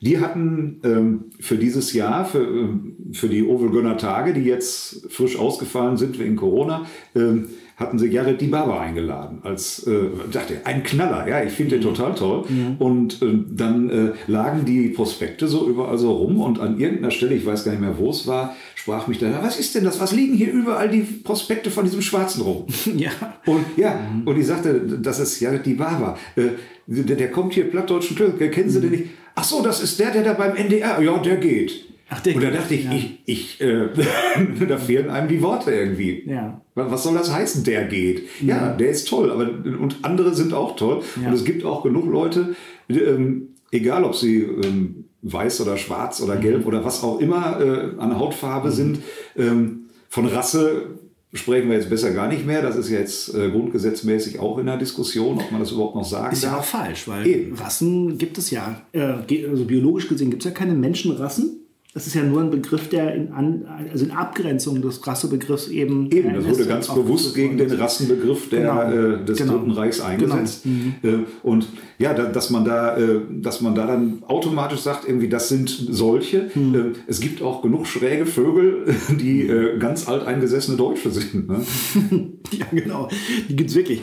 die 0.00 0.20
hatten 0.20 0.80
ähm, 0.84 1.24
für 1.40 1.56
dieses 1.56 1.92
Jahr, 1.92 2.24
für, 2.24 2.42
äh, 2.42 2.68
für 3.12 3.28
die 3.28 3.42
Ovelgönner 3.42 3.96
Tage, 3.96 4.32
die 4.32 4.44
jetzt 4.44 5.10
frisch 5.10 5.36
ausgefallen 5.38 5.96
sind 5.96 6.18
wegen 6.18 6.36
Corona, 6.36 6.86
ähm, 7.16 7.48
hatten 7.78 7.98
sie 7.98 8.08
Jared 8.08 8.40
Dibaba 8.40 8.80
eingeladen 8.80 9.38
als, 9.44 9.86
äh, 9.86 10.08
dachte, 10.32 10.60
ein 10.64 10.82
Knaller, 10.82 11.28
ja, 11.28 11.44
ich 11.44 11.52
finde 11.52 11.76
den 11.78 11.82
total 11.82 12.12
toll. 12.14 12.44
Ja. 12.48 12.74
Und 12.78 13.22
äh, 13.22 13.38
dann 13.48 13.88
äh, 13.88 14.12
lagen 14.26 14.64
die 14.64 14.88
Prospekte 14.88 15.46
so 15.46 15.68
überall 15.68 15.96
so 15.96 16.12
rum 16.12 16.40
und 16.40 16.58
an 16.58 16.78
irgendeiner 16.78 17.12
Stelle, 17.12 17.36
ich 17.36 17.46
weiß 17.46 17.64
gar 17.64 17.70
nicht 17.70 17.80
mehr, 17.80 17.96
wo 17.96 18.10
es 18.10 18.26
war, 18.26 18.56
sprach 18.74 19.06
mich 19.06 19.18
da, 19.18 19.42
was 19.42 19.60
ist 19.60 19.76
denn 19.76 19.84
das? 19.84 20.00
Was 20.00 20.12
liegen 20.12 20.34
hier 20.34 20.52
überall 20.52 20.88
die 20.88 21.02
Prospekte 21.02 21.70
von 21.70 21.84
diesem 21.84 22.02
Schwarzen 22.02 22.42
rum? 22.42 22.66
Ja. 22.98 23.10
Und 23.46 23.64
ja, 23.76 23.94
mhm. 23.94 24.26
und 24.26 24.38
ich 24.38 24.46
sagte, 24.46 24.80
das 24.80 25.20
ist 25.20 25.38
Jared 25.38 25.64
Dibaba. 25.64 26.16
Äh, 26.34 26.48
der, 26.86 27.16
der 27.16 27.30
kommt 27.30 27.52
hier 27.52 27.70
plattdeutschen 27.70 28.16
Türk, 28.16 28.38
kennen 28.50 28.70
Sie 28.70 28.78
mhm. 28.78 28.82
den 28.82 28.90
nicht? 28.90 29.04
Ach 29.36 29.44
so, 29.44 29.62
das 29.62 29.80
ist 29.80 30.00
der, 30.00 30.10
der 30.10 30.24
da 30.24 30.32
beim 30.32 30.56
NDR, 30.56 31.00
ja, 31.00 31.18
der 31.18 31.36
geht. 31.36 31.84
Ach, 32.10 32.24
und 32.24 32.42
da 32.42 32.50
dachte 32.50 32.74
ich, 32.74 32.84
ja. 32.84 32.92
ich, 32.92 33.20
ich 33.26 33.60
äh, 33.60 33.88
da 34.68 34.78
fehlen 34.78 35.10
einem 35.10 35.28
die 35.28 35.42
Worte 35.42 35.72
irgendwie. 35.72 36.24
Ja. 36.26 36.60
Was 36.74 37.02
soll 37.02 37.14
das 37.14 37.32
heißen, 37.32 37.64
der 37.64 37.84
geht? 37.84 38.28
Ja, 38.40 38.56
ja 38.56 38.72
der 38.72 38.90
ist 38.90 39.08
toll, 39.08 39.30
aber 39.30 39.50
und 39.78 39.98
andere 40.02 40.34
sind 40.34 40.54
auch 40.54 40.76
toll. 40.76 41.02
Und 41.16 41.32
es 41.32 41.44
gibt 41.44 41.64
auch 41.64 41.82
genug 41.82 42.06
Leute, 42.06 42.54
ähm, 42.88 43.48
egal 43.70 44.04
ob 44.04 44.14
sie 44.14 44.42
ähm, 44.42 45.04
weiß 45.22 45.60
oder 45.60 45.76
schwarz 45.76 46.20
oder 46.20 46.36
gelb 46.36 46.60
mhm. 46.60 46.66
oder 46.66 46.84
was 46.84 47.02
auch 47.02 47.20
immer 47.20 47.60
äh, 47.60 48.00
an 48.00 48.18
Hautfarbe 48.18 48.68
mhm. 48.68 48.72
sind, 48.72 48.98
ähm, 49.36 49.88
von 50.08 50.26
Rasse 50.26 50.98
sprechen 51.34 51.68
wir 51.68 51.76
jetzt 51.76 51.90
besser 51.90 52.12
gar 52.12 52.28
nicht 52.28 52.46
mehr. 52.46 52.62
Das 52.62 52.76
ist 52.76 52.88
jetzt 52.88 53.34
äh, 53.34 53.50
grundgesetzmäßig 53.50 54.38
auch 54.38 54.58
in 54.58 54.66
der 54.66 54.78
Diskussion, 54.78 55.38
ob 55.38 55.50
man 55.50 55.60
das 55.60 55.72
überhaupt 55.72 55.94
noch 55.94 56.04
sagen 56.04 56.32
ist 56.32 56.44
darf. 56.44 56.60
Ist 56.64 56.72
ja 56.72 56.80
auch 56.80 56.82
falsch, 56.82 57.08
weil 57.08 57.26
Eben. 57.26 57.54
Rassen 57.54 58.16
gibt 58.16 58.38
es 58.38 58.50
ja, 58.50 58.80
äh, 58.92 59.02
also 59.02 59.64
biologisch 59.64 60.08
gesehen 60.08 60.30
gibt 60.30 60.42
es 60.44 60.50
ja 60.50 60.56
keine 60.56 60.74
Menschenrassen. 60.74 61.57
Das 61.94 62.06
ist 62.06 62.14
ja 62.14 62.22
nur 62.22 62.42
ein 62.42 62.50
Begriff, 62.50 62.90
der 62.90 63.14
in, 63.14 63.32
an, 63.32 63.64
also 63.90 64.04
in 64.04 64.10
Abgrenzung 64.10 64.82
des 64.82 65.06
Rassebegriffs 65.06 65.68
eben. 65.68 66.10
Eben, 66.12 66.34
das 66.34 66.44
wurde 66.44 66.66
ganz 66.66 66.86
bewusst 66.86 67.34
gegen 67.34 67.56
den 67.56 67.72
Rassenbegriff 67.72 68.50
der, 68.50 68.60
genau. 68.60 69.14
äh, 69.14 69.24
des 69.24 69.38
genau. 69.38 69.54
Dritten 69.54 69.70
Reichs 69.70 70.00
eingesetzt. 70.00 70.64
Genau. 70.64 71.16
Mhm. 71.16 71.24
Äh, 71.24 71.26
und 71.42 71.66
ja, 71.98 72.12
da, 72.12 72.26
dass, 72.26 72.50
man 72.50 72.66
da, 72.66 72.98
äh, 72.98 73.20
dass 73.40 73.62
man 73.62 73.74
da 73.74 73.86
dann 73.86 74.22
automatisch 74.26 74.80
sagt, 74.80 75.08
irgendwie, 75.08 75.30
das 75.30 75.48
sind 75.48 75.70
solche. 75.70 76.50
Mhm. 76.54 76.74
Äh, 76.74 76.78
es 77.06 77.20
gibt 77.20 77.40
auch 77.40 77.62
genug 77.62 77.86
schräge 77.86 78.26
Vögel, 78.26 78.94
die 79.18 79.48
äh, 79.48 79.78
ganz 79.78 80.06
alteingesessene 80.06 80.76
Deutsche 80.76 81.10
sind. 81.10 81.48
Ne? 81.48 81.62
ja, 82.50 82.66
genau. 82.70 83.08
Die 83.48 83.56
gibt 83.56 83.70
es 83.70 83.76
wirklich. 83.76 84.02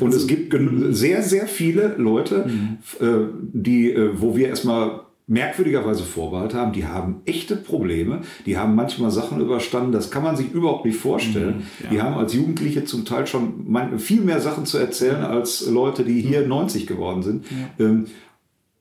Und 0.00 0.06
also, 0.06 0.20
es 0.20 0.26
gibt 0.26 0.56
sehr, 0.96 1.22
sehr 1.22 1.46
viele 1.46 1.96
Leute, 1.98 2.46
mhm. 2.48 2.78
Äh, 2.98 3.26
die, 3.52 3.94
wo 4.14 4.36
wir 4.36 4.48
erstmal 4.48 5.05
merkwürdigerweise 5.28 6.04
Vorbehalt 6.04 6.54
haben, 6.54 6.72
die 6.72 6.86
haben 6.86 7.22
echte 7.24 7.56
Probleme, 7.56 8.20
die 8.46 8.56
haben 8.56 8.76
manchmal 8.76 9.10
Sachen 9.10 9.40
überstanden, 9.40 9.90
das 9.90 10.10
kann 10.10 10.22
man 10.22 10.36
sich 10.36 10.52
überhaupt 10.52 10.84
nicht 10.84 10.98
vorstellen. 10.98 11.56
Mhm, 11.56 11.84
ja. 11.84 11.90
Die 11.90 12.02
haben 12.02 12.14
als 12.14 12.32
Jugendliche 12.32 12.84
zum 12.84 13.04
Teil 13.04 13.26
schon 13.26 13.98
viel 13.98 14.20
mehr 14.20 14.40
Sachen 14.40 14.66
zu 14.66 14.78
erzählen 14.78 15.22
als 15.22 15.68
Leute, 15.68 16.04
die 16.04 16.20
hier 16.20 16.42
mhm. 16.42 16.48
90 16.48 16.86
geworden 16.86 17.22
sind. 17.22 17.44
Ja. 17.50 17.86
Ähm, 17.86 18.06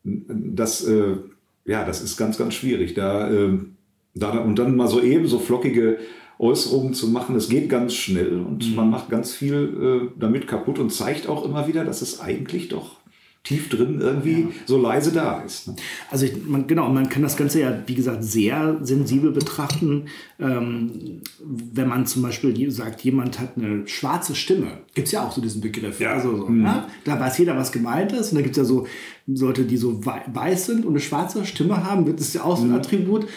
das, 0.04 0.86
äh, 0.86 1.18
ja, 1.66 1.84
das 1.84 2.02
ist 2.02 2.16
ganz, 2.16 2.38
ganz 2.38 2.54
schwierig. 2.54 2.94
Da, 2.94 3.28
ähm, 3.30 3.78
da, 4.14 4.38
und 4.38 4.60
dann 4.60 4.76
mal 4.76 4.88
so 4.88 5.02
eben 5.02 5.28
so 5.28 5.40
flockige 5.40 5.98
Äußerungen 6.38 6.94
zu 6.94 7.08
machen, 7.08 7.34
das 7.34 7.50
geht 7.50 7.70
ganz 7.70 7.96
schnell 7.96 8.40
und 8.40 8.70
mhm. 8.70 8.76
man 8.76 8.90
macht 8.92 9.10
ganz 9.10 9.34
viel 9.34 10.12
äh, 10.14 10.20
damit 10.20 10.48
kaputt 10.48 10.78
und 10.78 10.92
zeigt 10.92 11.28
auch 11.28 11.44
immer 11.44 11.68
wieder, 11.68 11.86
dass 11.86 12.04
es 12.04 12.20
eigentlich 12.20 12.68
doch 12.68 12.98
tief 13.46 13.70
drin 13.70 14.02
irgendwie 14.02 14.42
ja. 14.42 14.48
so 14.66 14.78
leise 14.78 15.12
da 15.12 15.40
ist. 15.42 15.68
Ne? 15.68 15.76
Also 16.10 16.26
ich, 16.26 16.46
man, 16.46 16.68
genau, 16.68 16.90
man 16.90 17.08
kann 17.08 17.22
das 17.22 17.38
Ganze 17.38 17.62
ja, 17.62 17.84
wie 17.86 17.96
gesagt, 17.96 18.24
sehr 18.24 18.80
sensibel 18.82 19.32
betrachten. 19.32 20.06
Ähm, 20.40 21.22
wenn 21.40 21.88
man 21.88 22.08
zum 22.08 22.24
Beispiel 22.24 22.70
sagt, 22.72 23.02
jemand 23.02 23.40
hat 23.40 23.56
eine 23.56 23.88
schwarze 23.88 24.36
Stimme, 24.36 24.80
gibt 24.96 25.08
es 25.08 25.14
ja 25.14 25.26
auch 25.26 25.32
so 25.32 25.42
diesen 25.42 25.62
Begriff. 25.62 26.00
Ja. 26.00 26.14
Also 26.14 26.36
so, 26.36 26.48
mhm. 26.48 26.66
ja? 26.66 26.90
Da 27.04 27.20
weiß 27.20 27.38
jeder, 27.38 27.56
was 27.56 27.72
gemeint 27.72 28.12
ist. 28.12 28.32
Und 28.32 28.38
da 28.38 28.42
gibt 28.42 28.58
es 28.58 28.64
ja 28.64 28.66
so 28.66 28.88
Leute, 29.28 29.64
die 29.64 29.78
so 29.78 30.04
weiß 30.04 30.66
sind 30.66 30.84
und 30.84 30.94
eine 30.94 31.00
schwarze 31.00 31.46
Stimme 31.46 31.84
haben, 31.84 32.06
das 32.06 32.28
ist 32.28 32.36
ja 32.36 32.44
auch 32.44 32.58
so 32.58 32.64
ein 32.64 32.70
mhm. 32.70 32.76
Attribut. 32.76 33.28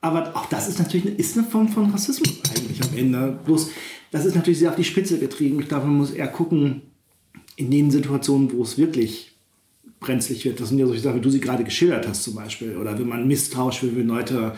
Aber 0.00 0.34
auch 0.34 0.46
das 0.46 0.68
ist 0.68 0.78
natürlich 0.78 1.06
eine, 1.06 1.16
ist 1.16 1.36
eine 1.36 1.46
Form 1.46 1.68
von 1.68 1.90
Rassismus 1.90 2.40
eigentlich 2.56 2.82
am 2.82 2.96
Ende. 2.96 3.38
Bloß, 3.44 3.70
das 4.12 4.24
ist 4.24 4.34
natürlich 4.36 4.60
sehr 4.60 4.70
auf 4.70 4.76
die 4.76 4.84
Spitze 4.84 5.18
getrieben. 5.18 5.60
Ich 5.60 5.68
glaube, 5.68 5.86
man 5.86 5.96
muss 5.96 6.12
eher 6.12 6.28
gucken, 6.28 6.82
in 7.56 7.70
den 7.70 7.90
Situationen, 7.90 8.50
wo 8.52 8.62
es 8.62 8.78
wirklich 8.78 9.30
brenzlig 10.00 10.44
wird. 10.44 10.58
Das 10.60 10.70
sind 10.70 10.78
ja 10.78 10.86
solche 10.86 11.02
Sachen, 11.02 11.18
wie 11.18 11.22
du 11.22 11.30
sie 11.30 11.40
gerade 11.40 11.62
geschildert 11.62 12.08
hast 12.08 12.24
zum 12.24 12.34
Beispiel. 12.34 12.76
Oder 12.76 12.98
wenn 12.98 13.06
man 13.06 13.28
misstauscht 13.28 13.82
will, 13.82 13.94
wenn 13.96 14.08
Leute 14.08 14.54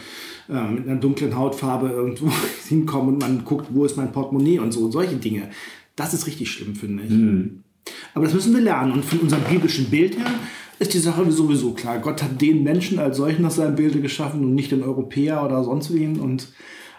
äh, 0.49 0.70
mit 0.70 0.88
einer 0.88 1.00
dunklen 1.00 1.37
Hautfarbe 1.37 1.88
irgendwo 1.88 2.30
hinkommen 2.68 3.14
und 3.14 3.20
man 3.20 3.44
guckt, 3.44 3.66
wo 3.70 3.84
ist 3.84 3.96
mein 3.96 4.12
Portemonnaie 4.12 4.61
und 4.61 4.72
so 4.72 4.80
und 4.80 4.92
solche 4.92 5.16
Dinge. 5.16 5.50
Das 5.96 6.14
ist 6.14 6.26
richtig 6.26 6.50
schlimm, 6.50 6.76
finde 6.76 7.02
ich. 7.02 7.11
Mhm. 7.11 7.64
Aber 8.14 8.25
das 8.25 8.34
müssen 8.34 8.54
wir 8.54 8.61
lernen. 8.61 8.92
Und 8.92 9.04
von 9.04 9.18
unserem 9.18 9.42
biblischen 9.42 9.90
Bild 9.90 10.16
her 10.16 10.30
ist 10.78 10.94
die 10.94 10.99
Sache 10.99 11.30
sowieso 11.30 11.72
klar. 11.72 11.99
Gott 11.99 12.22
hat 12.22 12.40
den 12.40 12.62
Menschen 12.62 13.00
als 13.00 13.16
solchen 13.16 13.42
nach 13.42 13.50
seinem 13.50 13.75
Bilde 13.75 14.00
geschaffen 14.00 14.44
und 14.44 14.54
nicht 14.54 14.70
den 14.70 14.84
Europäer 14.84 15.44
oder 15.44 15.64
sonst 15.64 15.92
wen. 15.92 16.20
Und 16.20 16.49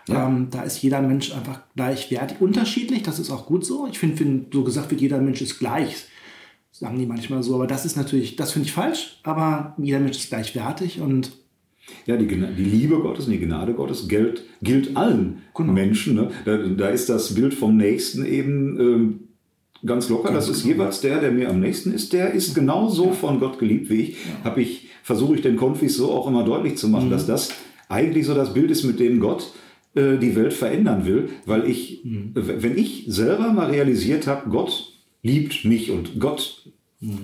ja. 0.09 0.27
ähm, 0.27 0.47
da 0.51 0.63
ist 0.63 0.81
jeder 0.81 1.01
Mensch 1.01 1.33
einfach 1.33 1.61
gleichwertig. 1.77 2.41
Unterschiedlich, 2.41 3.03
das 3.03 3.19
ist 3.19 3.31
auch 3.31 3.45
gut 3.45 3.65
so. 3.65 3.87
Ich 3.89 3.99
finde, 3.99 4.19
wenn 4.19 4.45
so 4.51 4.65
gesagt 4.65 4.91
wird, 4.91 4.99
jeder 4.99 5.21
Mensch 5.21 5.41
ist 5.41 5.59
gleich 5.59 6.07
sagen 6.73 6.99
die 6.99 7.05
manchmal 7.05 7.43
so. 7.43 7.55
Aber 7.55 7.67
das 7.67 7.85
ist 7.85 7.95
natürlich, 7.95 8.35
das 8.35 8.51
finde 8.51 8.67
ich 8.67 8.73
falsch, 8.73 9.19
aber 9.23 9.75
jeder 9.77 9.99
Mensch 9.99 10.17
ist 10.17 10.29
gleichwertig 10.29 10.99
und 10.99 11.31
ja, 12.05 12.17
die, 12.17 12.27
die, 12.27 12.63
Liebe 12.63 12.97
Gottes 12.99 13.25
und 13.25 13.33
die 13.33 13.39
Gnade 13.39 13.73
Gottes 13.73 14.07
gilt, 14.07 14.43
gilt 14.61 14.95
allen 14.95 15.43
genau. 15.53 15.73
Menschen. 15.73 16.15
Ne? 16.15 16.31
Da, 16.45 16.57
da, 16.57 16.87
ist 16.87 17.09
das 17.09 17.35
Bild 17.35 17.53
vom 17.53 17.75
Nächsten 17.77 18.25
eben 18.25 18.79
ähm, 18.79 19.19
ganz 19.85 20.09
locker. 20.09 20.31
Ganz 20.31 20.47
das 20.47 20.57
ist 20.57 20.63
genau. 20.63 20.75
jeweils 20.75 21.01
der, 21.01 21.19
der 21.19 21.31
mir 21.31 21.49
am 21.49 21.59
nächsten 21.59 21.93
ist. 21.93 22.13
Der 22.13 22.31
ist 22.31 22.55
genauso 22.55 23.07
ja. 23.07 23.11
von 23.11 23.39
Gott 23.39 23.59
geliebt 23.59 23.89
wie 23.89 24.01
ich. 24.01 24.09
Ja. 24.11 24.45
Habe 24.45 24.61
ich 24.61 24.87
versuche 25.03 25.35
ich 25.35 25.41
den 25.41 25.57
Konfis 25.57 25.97
so 25.97 26.11
auch 26.11 26.27
immer 26.27 26.45
deutlich 26.45 26.77
zu 26.77 26.87
machen, 26.87 27.07
mhm. 27.07 27.11
dass 27.11 27.27
das 27.27 27.53
eigentlich 27.89 28.25
so 28.25 28.33
das 28.33 28.53
Bild 28.53 28.71
ist, 28.71 28.83
mit 28.83 29.01
dem 29.01 29.19
Gott 29.19 29.51
äh, 29.93 30.17
die 30.17 30.37
Welt 30.37 30.53
verändern 30.53 31.05
will. 31.05 31.29
Weil 31.45 31.69
ich, 31.69 32.05
mhm. 32.05 32.31
wenn 32.33 32.77
ich 32.77 33.03
selber 33.07 33.51
mal 33.51 33.69
realisiert 33.69 34.25
habe, 34.25 34.49
Gott 34.49 34.92
liebt 35.23 35.65
mich 35.65 35.89
und 35.89 36.19
Gott 36.19 36.63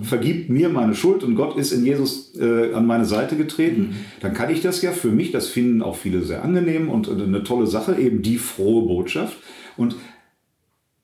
vergibt 0.04 0.50
mir 0.50 0.70
meine 0.70 0.94
Schuld 0.94 1.24
und 1.24 1.36
Gott 1.36 1.58
ist 1.58 1.72
in 1.72 1.86
Jesus 1.86 2.36
äh, 2.38 2.74
an 2.74 2.86
meine 2.86 3.06
Seite 3.06 3.38
getreten, 3.38 3.82
mhm. 3.82 3.96
dann 4.22 4.34
kann 4.34 4.50
ich 4.50 4.62
das 4.62 4.82
ja 4.82 4.92
für 4.92 5.10
mich, 5.10 5.32
das 5.32 5.48
finden 5.48 5.82
auch 5.82 5.96
viele 5.96 6.24
sehr 6.24 6.44
angenehm 6.44 6.90
und 6.90 7.10
eine 7.10 7.44
tolle 7.44 7.68
Sache, 7.68 7.96
eben 7.98 8.22
die 8.22 8.38
frohe 8.38 8.86
Botschaft. 8.88 9.38
Und 9.78 9.96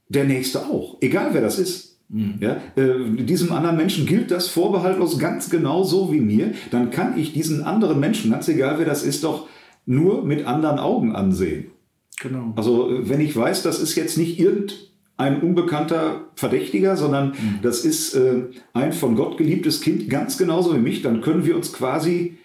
der 0.10 0.26
Nächste 0.26 0.66
auch, 0.66 0.98
egal 1.02 1.30
wer 1.34 1.42
das 1.42 1.58
ist. 1.58 2.00
Mhm. 2.10 2.36
Ja, 2.40 2.58
äh, 2.76 3.24
diesem 3.24 3.52
anderen 3.52 3.78
Menschen 3.78 4.06
gilt 4.06 4.30
das 4.30 4.48
vorbehaltlos 4.48 5.18
ganz 5.18 5.50
genau 5.50 5.84
so 5.84 6.12
wie 6.12 6.20
mir. 6.20 6.54
Dann 6.70 6.92
kann 6.92 7.18
ich 7.18 7.34
diesen 7.34 7.64
anderen 7.64 8.00
Menschen, 8.00 8.32
ganz 8.32 8.48
egal 8.48 8.78
wer 8.78 8.86
das 8.86 9.04
ist, 9.04 9.24
doch 9.24 9.48
nur 9.86 10.24
mit 10.24 10.46
anderen 10.46 10.80
Augen 10.80 11.16
ansehen. 11.16 11.68
Genau. 12.22 12.54
Also 12.56 12.90
wenn 13.02 13.22
ich 13.22 13.36
weiß, 13.36 13.64
das 13.64 13.80
ist 13.80 13.96
jetzt 13.96 14.18
nicht 14.18 14.40
irgendein 14.40 14.78
ein 15.18 15.42
unbekannter 15.42 16.26
Verdächtiger, 16.36 16.98
sondern 16.98 17.30
mhm. 17.30 17.60
das 17.62 17.86
ist 17.86 18.16
äh, 18.16 18.44
ein 18.74 18.92
von 18.92 19.16
Gott 19.16 19.38
geliebtes 19.38 19.82
Kind, 19.82 20.10
ganz 20.10 20.38
genauso 20.38 20.76
wie 20.76 20.80
mich, 20.80 21.02
dann 21.02 21.22
können 21.22 21.46
wir 21.46 21.56
uns 21.56 21.72
quasi 21.72 22.38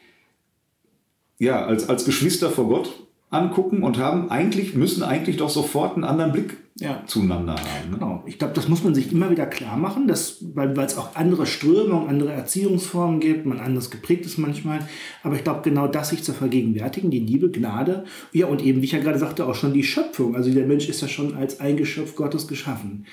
ja, 1.39 1.65
als, 1.65 1.89
als 1.89 2.05
Geschwister 2.05 2.51
vor 2.51 2.69
Gott 2.69 3.07
angucken 3.31 3.83
und 3.83 3.99
haben 3.99 4.31
eigentlich, 4.31 4.75
müssen 4.75 5.03
eigentlich 5.03 5.37
doch 5.37 5.51
sofort 5.51 5.95
einen 5.95 6.03
anderen 6.05 6.33
Blick 6.33 6.57
Ja. 6.81 7.03
zueinander 7.07 7.53
haben. 7.53 7.91
Ne? 7.91 7.99
Genau. 7.99 8.25
Ich 8.27 8.39
glaube, 8.39 8.55
das 8.55 8.69
muss 8.69 8.83
man 8.83 8.93
sich 8.95 9.13
immer 9.13 9.31
wieder 9.31 9.47
klar 9.47 9.77
machen, 9.77 10.09
dass, 10.09 10.39
weil 10.55 10.77
es 10.81 10.99
auch 10.99 11.15
andere 11.15 11.47
Strömungen, 11.47 12.09
andere 12.09 12.33
Erziehungsformen 12.33 13.21
gibt, 13.21 13.47
man 13.47 13.61
anders 13.61 13.91
geprägt 13.91 14.27
ist 14.27 14.39
manchmal. 14.39 14.81
Aber 15.23 15.37
ich 15.37 15.45
glaube, 15.45 15.61
genau 15.63 15.87
das 15.87 16.09
sich 16.09 16.25
zu 16.25 16.33
vergegenwärtigen, 16.33 17.11
die 17.11 17.21
Liebe, 17.21 17.51
Gnade, 17.51 18.05
ja, 18.33 18.47
und 18.47 18.63
eben, 18.65 18.81
wie 18.81 18.87
ich 18.87 18.93
ja 18.93 18.99
gerade 19.01 19.19
sagte, 19.19 19.47
auch 19.47 19.55
schon 19.55 19.75
die 19.75 19.85
Schöpfung. 19.85 20.35
Also 20.35 20.51
der 20.53 20.67
Mensch 20.67 20.89
ist 20.89 21.01
ja 21.01 21.09
schon 21.09 21.37
als 21.37 21.61
ein 21.61 21.77
Geschöpf 21.77 22.17
Gottes 22.17 22.49
geschaffen. 22.49 23.07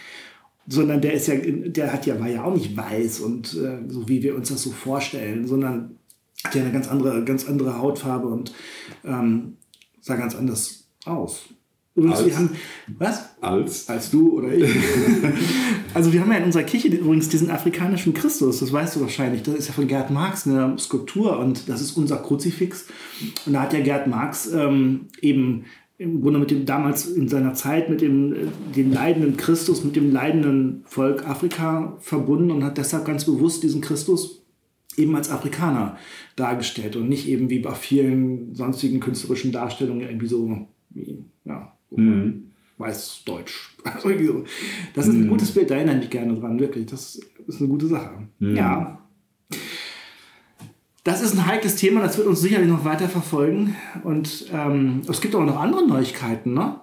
Sondern 0.67 0.99
der 0.99 1.13
ist 1.13 1.27
ja, 1.27 1.35
der 1.37 1.93
hat 1.93 2.05
ja, 2.07 2.19
war 2.19 2.27
ja 2.27 2.43
auch 2.43 2.53
nicht 2.53 2.75
weiß 2.75 3.19
und 3.21 3.53
äh, 3.53 3.87
so 3.87 4.09
wie 4.09 4.21
wir 4.23 4.35
uns 4.35 4.49
das 4.49 4.63
so 4.63 4.71
vorstellen, 4.71 5.47
sondern 5.47 5.97
hat 6.43 6.55
ja 6.55 6.61
eine 6.61 6.71
ganz 6.71 6.87
andere, 6.89 7.23
ganz 7.23 7.47
andere 7.47 7.77
Hautfarbe 7.77 8.27
und 8.27 8.51
ähm, 9.05 9.53
sah 10.07 10.15
ganz 10.15 10.35
anders 10.35 10.87
aus. 11.05 11.45
Übrigens, 11.95 12.19
Als? 12.19 12.27
wir 12.27 12.37
haben, 12.37 12.49
was? 12.99 13.29
Als 13.41 13.89
Als 13.89 14.11
du 14.11 14.37
oder 14.37 14.53
ich. 14.53 14.69
also 15.95 16.13
wir 16.13 16.21
haben 16.21 16.31
ja 16.31 16.37
in 16.37 16.43
unserer 16.43 16.63
Kirche 16.63 16.89
übrigens 16.89 17.27
diesen 17.29 17.49
afrikanischen 17.49 18.13
Christus, 18.13 18.59
das 18.59 18.71
weißt 18.71 18.95
du 18.95 19.01
wahrscheinlich. 19.01 19.41
Das 19.41 19.55
ist 19.55 19.67
ja 19.67 19.73
von 19.73 19.87
Gerd 19.87 20.11
Marx 20.11 20.45
eine 20.45 20.77
Skulptur 20.77 21.39
und 21.39 21.67
das 21.67 21.81
ist 21.81 21.97
unser 21.97 22.17
Kruzifix. 22.17 22.85
Und 23.47 23.53
da 23.53 23.61
hat 23.61 23.73
ja 23.73 23.79
Gerd 23.79 24.07
Marx 24.07 24.51
ähm, 24.53 25.07
eben 25.21 25.65
im 25.97 26.21
Grunde 26.21 26.37
mit 26.37 26.51
dem 26.51 26.67
damals 26.67 27.07
in 27.07 27.27
seiner 27.27 27.55
Zeit 27.55 27.89
mit 27.89 28.01
dem 28.01 28.33
äh, 28.33 28.37
den 28.75 28.93
leidenden 28.93 29.35
Christus, 29.35 29.83
mit 29.83 29.95
dem 29.95 30.11
leidenden 30.11 30.83
Volk 30.85 31.27
Afrika 31.27 31.97
verbunden 31.99 32.51
und 32.51 32.63
hat 32.63 32.77
deshalb 32.77 33.05
ganz 33.05 33.25
bewusst 33.25 33.63
diesen 33.63 33.81
Christus 33.81 34.36
eben 34.97 35.15
als 35.15 35.29
Afrikaner 35.29 35.97
dargestellt 36.35 36.95
und 36.95 37.07
nicht 37.07 37.27
eben 37.27 37.49
wie 37.49 37.59
bei 37.59 37.73
vielen 37.73 38.53
sonstigen 38.55 38.99
künstlerischen 38.99 39.51
Darstellungen 39.51 40.01
irgendwie 40.01 40.27
so 40.27 40.67
wie, 40.89 41.23
ja, 41.45 41.73
weiß-deutsch. 42.77 43.75
Also. 43.87 44.43
Das 44.93 45.07
ist 45.07 45.13
ein 45.13 45.29
gutes 45.29 45.51
Bild, 45.51 45.71
da 45.71 45.75
erinnere 45.75 45.95
ich 45.95 46.01
mich 46.01 46.09
gerne 46.09 46.37
dran, 46.37 46.59
wirklich. 46.59 46.87
Das 46.87 47.21
ist 47.47 47.59
eine 47.61 47.69
gute 47.69 47.87
Sache. 47.87 48.27
Ja. 48.39 49.01
Das 51.05 51.21
ist 51.21 51.33
ein 51.33 51.45
heikles 51.45 51.77
Thema, 51.77 52.01
das 52.01 52.17
wird 52.17 52.27
uns 52.27 52.41
sicherlich 52.41 52.67
noch 52.67 52.83
weiter 52.83 53.07
verfolgen. 53.07 53.77
Und 54.03 54.47
ähm, 54.51 55.03
es 55.07 55.21
gibt 55.21 55.35
aber 55.35 55.45
noch 55.45 55.57
andere 55.57 55.87
Neuigkeiten, 55.87 56.53
ne? 56.53 56.81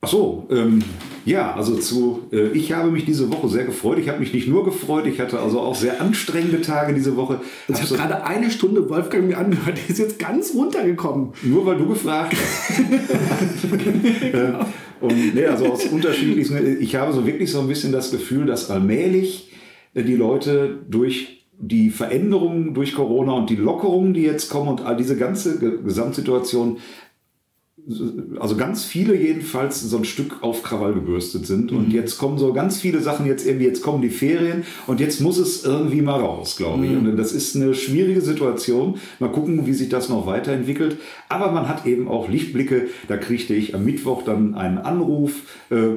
Ach 0.00 0.08
so, 0.08 0.48
ähm, 0.50 0.82
ja, 1.24 1.54
also 1.54 1.76
zu, 1.76 2.22
äh, 2.32 2.48
ich 2.48 2.72
habe 2.72 2.90
mich 2.90 3.04
diese 3.04 3.30
Woche 3.32 3.48
sehr 3.48 3.64
gefreut. 3.64 3.98
Ich 3.98 4.08
habe 4.08 4.20
mich 4.20 4.32
nicht 4.32 4.48
nur 4.48 4.64
gefreut, 4.64 5.06
ich 5.06 5.20
hatte 5.20 5.38
also 5.38 5.60
auch 5.60 5.74
sehr 5.74 6.00
anstrengende 6.00 6.60
Tage 6.60 6.94
diese 6.94 7.16
Woche. 7.16 7.40
Ich 7.68 7.74
Hab 7.74 7.82
habe 7.82 7.94
gerade 7.96 8.24
eine 8.24 8.50
Stunde 8.50 8.88
Wolfgang 8.88 9.26
mir 9.28 9.38
angehört, 9.38 9.76
der 9.78 9.88
ist 9.90 9.98
jetzt 9.98 10.18
ganz 10.18 10.54
runtergekommen. 10.54 11.30
nur 11.42 11.66
weil 11.66 11.76
du 11.78 11.88
gefragt 11.88 12.34
hast. 12.34 12.80
Äh, 14.32 14.52
Und 15.00 15.34
nee, 15.34 15.46
also 15.46 15.66
aus 15.66 15.86
unterschiedlichsten, 15.86 16.76
ich 16.80 16.94
habe 16.96 17.12
so 17.12 17.26
wirklich 17.26 17.50
so 17.50 17.60
ein 17.60 17.68
bisschen 17.68 17.90
das 17.92 18.10
Gefühl, 18.10 18.46
dass 18.46 18.70
allmählich 18.70 19.50
äh, 19.94 20.02
die 20.02 20.14
Leute 20.16 20.78
durch 20.88 21.46
die 21.62 21.90
Veränderungen 21.90 22.72
durch 22.74 22.94
Corona 22.94 23.32
und 23.32 23.50
die 23.50 23.56
Lockerungen, 23.56 24.14
die 24.14 24.22
jetzt 24.22 24.48
kommen 24.50 24.68
und 24.68 24.80
all 24.82 24.96
diese 24.96 25.16
ganze 25.16 25.58
Ge- 25.58 25.78
Gesamtsituation, 25.84 26.78
also 28.38 28.56
ganz 28.56 28.84
viele 28.84 29.14
jedenfalls 29.14 29.80
so 29.80 29.96
ein 29.96 30.04
Stück 30.04 30.42
auf 30.42 30.62
Krawall 30.62 30.94
gebürstet 30.94 31.46
sind. 31.46 31.72
Und 31.72 31.92
jetzt 31.92 32.18
kommen 32.18 32.38
so 32.38 32.52
ganz 32.52 32.80
viele 32.80 33.00
Sachen 33.00 33.26
jetzt 33.26 33.46
irgendwie, 33.46 33.66
jetzt 33.66 33.82
kommen 33.82 34.02
die 34.02 34.10
Ferien 34.10 34.64
und 34.86 35.00
jetzt 35.00 35.20
muss 35.20 35.38
es 35.38 35.64
irgendwie 35.64 36.02
mal 36.02 36.20
raus, 36.20 36.56
glaube 36.56 36.86
ich. 36.86 36.92
Und 36.92 37.16
das 37.16 37.32
ist 37.32 37.56
eine 37.56 37.74
schwierige 37.74 38.20
Situation. 38.20 38.96
Mal 39.18 39.32
gucken, 39.32 39.66
wie 39.66 39.72
sich 39.72 39.88
das 39.88 40.08
noch 40.08 40.26
weiterentwickelt. 40.26 40.98
Aber 41.28 41.50
man 41.52 41.68
hat 41.68 41.86
eben 41.86 42.08
auch 42.08 42.28
Lichtblicke. 42.28 42.88
Da 43.08 43.16
kriegte 43.16 43.54
ich 43.54 43.74
am 43.74 43.84
Mittwoch 43.84 44.22
dann 44.22 44.54
einen 44.54 44.78
Anruf. 44.78 45.32
Äh, 45.70 45.96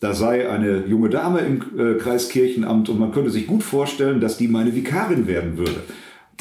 da 0.00 0.14
sei 0.14 0.48
eine 0.48 0.86
junge 0.86 1.10
Dame 1.10 1.40
im 1.40 1.62
äh, 1.78 1.98
Kreiskirchenamt 1.98 2.88
und 2.88 2.98
man 2.98 3.12
könnte 3.12 3.30
sich 3.30 3.46
gut 3.46 3.62
vorstellen, 3.62 4.20
dass 4.20 4.38
die 4.38 4.48
meine 4.48 4.74
Vikarin 4.74 5.26
werden 5.26 5.58
würde. 5.58 5.82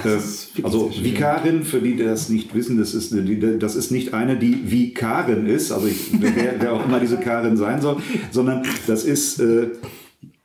Das 0.04 0.50
also. 0.64 0.92
Vikarin, 1.02 1.64
für 1.64 1.80
die, 1.80 1.96
die 1.96 2.04
das 2.04 2.30
nicht 2.30 2.54
wissen, 2.56 2.78
das 2.78 2.94
ist, 2.94 3.14
eine, 3.14 3.58
das 3.58 3.76
ist 3.76 3.92
nicht 3.92 4.14
eine, 4.14 4.38
die 4.38 4.72
Vikarin 4.72 5.46
ist, 5.46 5.72
also 5.72 5.88
ich, 5.88 6.12
wer, 6.20 6.56
wer 6.60 6.74
auch 6.74 6.86
immer 6.86 7.00
diese 7.00 7.18
Karin 7.18 7.58
sein 7.58 7.82
soll, 7.82 7.98
sondern 8.32 8.64
das 8.88 9.04
ist 9.04 9.40
äh, 9.40 9.70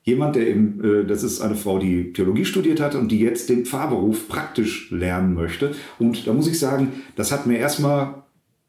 jemand, 0.03 0.37
der 0.37 0.49
eben, 0.49 0.83
äh, 0.85 1.05
das 1.07 1.23
ist 1.23 1.41
eine 1.41 1.55
Frau, 1.57 1.79
die 1.79 2.13
Theologie 2.13 2.45
studiert 2.45 2.81
hat 2.81 2.95
und 2.95 3.11
die 3.11 3.21
jetzt 3.21 3.49
den 3.49 3.65
Pfarrberuf 3.65 4.29
praktisch 4.29 4.91
lernen 4.91 5.35
möchte. 5.35 5.75
Und 5.99 6.27
da 6.27 6.33
muss 6.33 6.47
ich 6.47 6.59
sagen, 6.59 6.93
das 7.17 7.33
hat 7.33 7.47
mir 7.47 7.59
erstmal 7.59 8.23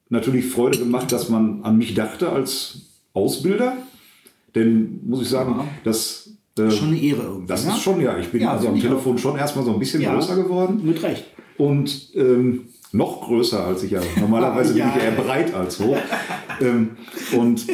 natürlich 0.10 0.46
Freude 0.46 0.80
gemacht, 0.80 1.12
dass 1.12 1.30
man 1.30 1.64
an 1.64 1.78
mich 1.78 1.94
dachte 1.94 2.30
als 2.30 2.82
Ausbilder. 3.14 3.78
Denn 4.56 5.02
muss 5.06 5.22
ich 5.22 5.30
sagen, 5.30 5.56
Ja. 5.58 5.68
das, 5.84 6.30
äh, 6.58 6.70
Schon 6.72 6.90
eine 6.90 7.00
Ehre 7.02 7.22
irgendwie. 7.24 7.48
das 7.48 7.66
ne? 7.66 7.72
ist 7.74 7.82
schon, 7.82 8.02
ja, 8.02 8.18
ich 8.18 8.30
bin 8.30 8.42
Ja, 8.42 8.52
also 8.54 8.70
am 8.70 8.80
Telefon 8.80 9.18
schon 9.18 9.38
erstmal 9.38 9.66
so 9.66 9.74
ein 9.74 9.80
bisschen 9.80 10.02
Ja. 10.02 10.14
größer 10.14 10.36
geworden 10.36 10.82
Mit 10.84 11.02
Recht. 11.04 11.26
und 11.58 12.10
ähm, 12.16 12.62
noch 12.92 13.22
größer 13.28 13.66
als 13.66 13.84
ich 13.84 13.92
ja. 13.92 14.02
Normalerweise 14.20 14.78
Ja. 14.78 14.88
bin 14.90 14.98
ich 14.98 15.04
eher 15.04 15.12
breit 15.12 15.54
als 15.54 15.80
hoch. 15.80 15.98
ähm, 16.62 16.92
und 17.38 17.66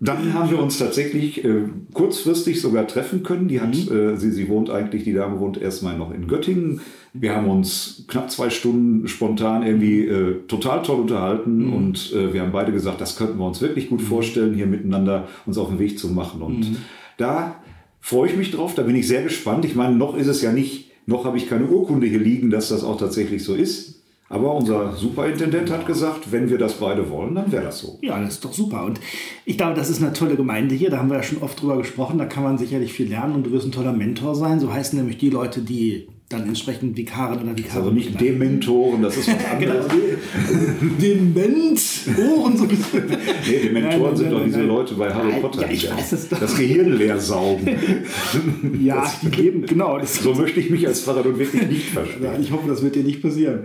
dann 0.00 0.32
haben 0.34 0.50
wir 0.50 0.60
uns 0.60 0.78
tatsächlich 0.78 1.44
äh, 1.44 1.62
kurzfristig 1.92 2.60
sogar 2.60 2.86
treffen 2.88 3.22
können. 3.22 3.46
Die 3.48 3.60
hat, 3.60 3.76
äh, 3.90 4.16
sie, 4.16 4.30
sie 4.32 4.48
wohnt 4.48 4.70
eigentlich, 4.70 5.04
die 5.04 5.12
Dame 5.12 5.38
wohnt 5.38 5.60
erstmal 5.60 5.96
noch 5.96 6.12
in 6.12 6.26
Göttingen. 6.26 6.80
Wir 7.14 7.34
haben 7.34 7.48
uns 7.48 8.04
knapp 8.08 8.30
zwei 8.30 8.50
Stunden 8.50 9.06
spontan 9.08 9.64
irgendwie 9.64 10.06
äh, 10.06 10.34
total 10.48 10.82
toll 10.82 11.00
unterhalten 11.00 11.72
und 11.72 12.12
äh, 12.12 12.32
wir 12.32 12.42
haben 12.42 12.52
beide 12.52 12.70
gesagt, 12.72 13.00
das 13.00 13.16
könnten 13.16 13.38
wir 13.38 13.46
uns 13.46 13.60
wirklich 13.60 13.88
gut 13.88 14.02
vorstellen, 14.02 14.54
hier 14.54 14.66
miteinander 14.66 15.26
uns 15.46 15.56
auf 15.58 15.68
den 15.68 15.78
Weg 15.78 15.98
zu 15.98 16.08
machen. 16.08 16.42
Und 16.42 16.76
da 17.16 17.57
freue 18.00 18.30
ich 18.30 18.36
mich 18.36 18.50
drauf, 18.50 18.74
da 18.74 18.82
bin 18.82 18.96
ich 18.96 19.08
sehr 19.08 19.22
gespannt. 19.22 19.64
Ich 19.64 19.74
meine, 19.74 19.96
noch 19.96 20.16
ist 20.16 20.26
es 20.26 20.42
ja 20.42 20.52
nicht, 20.52 20.90
noch 21.06 21.24
habe 21.24 21.36
ich 21.36 21.48
keine 21.48 21.66
Urkunde 21.66 22.06
hier 22.06 22.20
liegen, 22.20 22.50
dass 22.50 22.68
das 22.68 22.84
auch 22.84 22.98
tatsächlich 22.98 23.42
so 23.44 23.54
ist. 23.54 23.98
Aber 24.30 24.54
unser 24.54 24.92
Superintendent 24.92 25.70
hat 25.70 25.86
gesagt, 25.86 26.30
wenn 26.32 26.50
wir 26.50 26.58
das 26.58 26.74
beide 26.74 27.08
wollen, 27.08 27.34
dann 27.34 27.50
wäre 27.50 27.64
das 27.64 27.78
so. 27.78 27.98
Ja, 28.02 28.20
das 28.20 28.34
ist 28.34 28.44
doch 28.44 28.52
super. 28.52 28.84
Und 28.84 29.00
ich 29.46 29.56
glaube, 29.56 29.74
das 29.74 29.88
ist 29.88 30.02
eine 30.02 30.12
tolle 30.12 30.36
Gemeinde 30.36 30.74
hier. 30.74 30.90
Da 30.90 30.98
haben 30.98 31.08
wir 31.08 31.16
ja 31.16 31.22
schon 31.22 31.42
oft 31.42 31.60
drüber 31.60 31.78
gesprochen. 31.78 32.18
Da 32.18 32.26
kann 32.26 32.42
man 32.42 32.58
sicherlich 32.58 32.92
viel 32.92 33.08
lernen 33.08 33.34
und 33.34 33.46
du 33.46 33.52
wirst 33.52 33.66
ein 33.66 33.72
toller 33.72 33.94
Mentor 33.94 34.34
sein. 34.34 34.60
So 34.60 34.70
heißen 34.70 34.98
nämlich 34.98 35.16
die 35.16 35.30
Leute, 35.30 35.62
die 35.62 36.08
dann 36.28 36.46
entsprechend 36.46 36.96
Vikarin 36.96 37.40
oder 37.42 37.56
Vikarin. 37.56 37.78
Also 37.80 37.90
nicht 37.90 38.20
Dementoren, 38.20 39.00
das 39.02 39.16
ist 39.16 39.28
was 39.28 39.36
Genau, 39.58 39.72
anderes. 39.72 39.92
Dement. 41.00 41.80
Ohren 42.18 42.56
so 42.56 42.64
Nee, 42.64 43.58
Dementoren 43.64 44.02
Nein, 44.02 44.16
sind 44.16 44.24
nein, 44.26 44.32
doch 44.32 44.38
nein, 44.40 44.46
diese. 44.46 44.62
Leute 44.62 44.94
bei 44.94 45.12
Harry 45.12 45.30
Ja, 45.30 45.36
Potter, 45.38 45.62
ja, 45.62 45.70
ich 45.72 45.90
weiß 45.90 46.12
es 46.12 46.28
doch. 46.28 46.38
das 46.38 46.56
Gehirn 46.56 46.92
leer 46.98 47.18
saugen. 47.18 47.66
Ja, 48.80 49.10
die 49.22 49.30
geben, 49.30 49.64
genau. 49.66 49.98
Das 49.98 50.16
So 50.16 50.34
möchte 50.34 50.60
ich 50.60 50.70
mich 50.70 50.86
als 50.86 51.00
Pfarrer 51.00 51.24
nun 51.24 51.38
wirklich 51.38 51.66
nicht 51.66 51.86
Ja, 51.94 52.02
verstehen. 52.02 52.30
ich 52.42 52.52
hoffe, 52.52 52.68
das 52.68 52.82
wird 52.82 52.94
dir 52.94 53.04
nicht 53.04 53.22
passieren. 53.22 53.60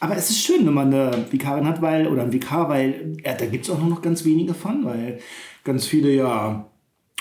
Aber 0.00 0.16
es 0.16 0.30
ist 0.30 0.40
schön, 0.42 0.66
wenn 0.66 0.74
man 0.74 0.92
eine 0.92 1.10
Vikarin 1.30 1.66
hat, 1.66 1.80
weil, 1.82 2.06
oder 2.08 2.22
einen 2.22 2.32
Vikar, 2.32 2.68
weil 2.68 3.16
ja, 3.24 3.34
da 3.34 3.46
gibt 3.46 3.64
es 3.64 3.70
auch 3.70 3.78
nur 3.78 3.88
noch 3.88 4.02
ganz 4.02 4.24
wenige 4.24 4.54
von, 4.54 4.84
weil 4.84 5.18
ganz 5.64 5.86
viele 5.86 6.10
ja, 6.10 6.66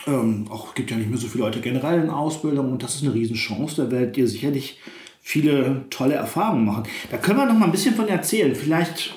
ähm, 0.08 0.48
auch 0.50 0.76
gibt 0.76 0.92
ja 0.92 0.98
nicht 0.98 1.10
mehr 1.10 1.18
so 1.18 1.28
viele 1.28 1.44
Leute 1.44 1.62
generell 1.62 2.02
in 2.02 2.10
Ausbildung 2.10 2.72
und 2.72 2.84
das 2.84 2.96
ist 2.96 3.04
eine 3.04 3.14
Riesenchance. 3.14 3.76
Da 3.76 3.92
werdet 3.92 4.18
ihr 4.18 4.28
sicherlich 4.28 4.80
viele 5.22 5.86
tolle 5.90 6.14
Erfahrungen 6.14 6.66
machen. 6.66 6.84
Da 7.10 7.18
können 7.18 7.40
wir 7.40 7.46
noch 7.46 7.58
mal 7.58 7.66
ein 7.66 7.72
bisschen 7.72 7.96
von 7.96 8.08
erzählen. 8.08 8.56
Vielleicht 8.56 9.16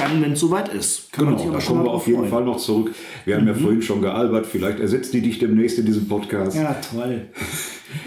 dann, 0.00 0.22
wenn 0.22 0.32
es 0.32 0.40
soweit 0.40 0.68
ist. 0.68 1.12
Kann 1.12 1.26
man 1.26 1.34
sich 1.34 1.44
Genau, 1.44 1.54
aber 1.54 1.58
da 1.58 1.64
schon 1.64 1.76
kommen 1.76 1.86
wir 1.86 1.92
auf 1.92 2.06
jeden 2.06 2.18
freuen. 2.20 2.30
Fall 2.30 2.44
noch 2.44 2.56
zurück. 2.56 2.94
Wir 3.24 3.36
haben 3.36 3.46
ja 3.46 3.54
vorhin 3.54 3.82
schon 3.82 4.00
gealbert, 4.00 4.46
vielleicht 4.46 4.80
ersetzt 4.80 5.12
die 5.14 5.20
dich 5.20 5.38
demnächst 5.38 5.78
in 5.78 5.86
diesem 5.86 6.08
Podcast. 6.08 6.56
Ja, 6.56 6.74
toll. 6.74 7.26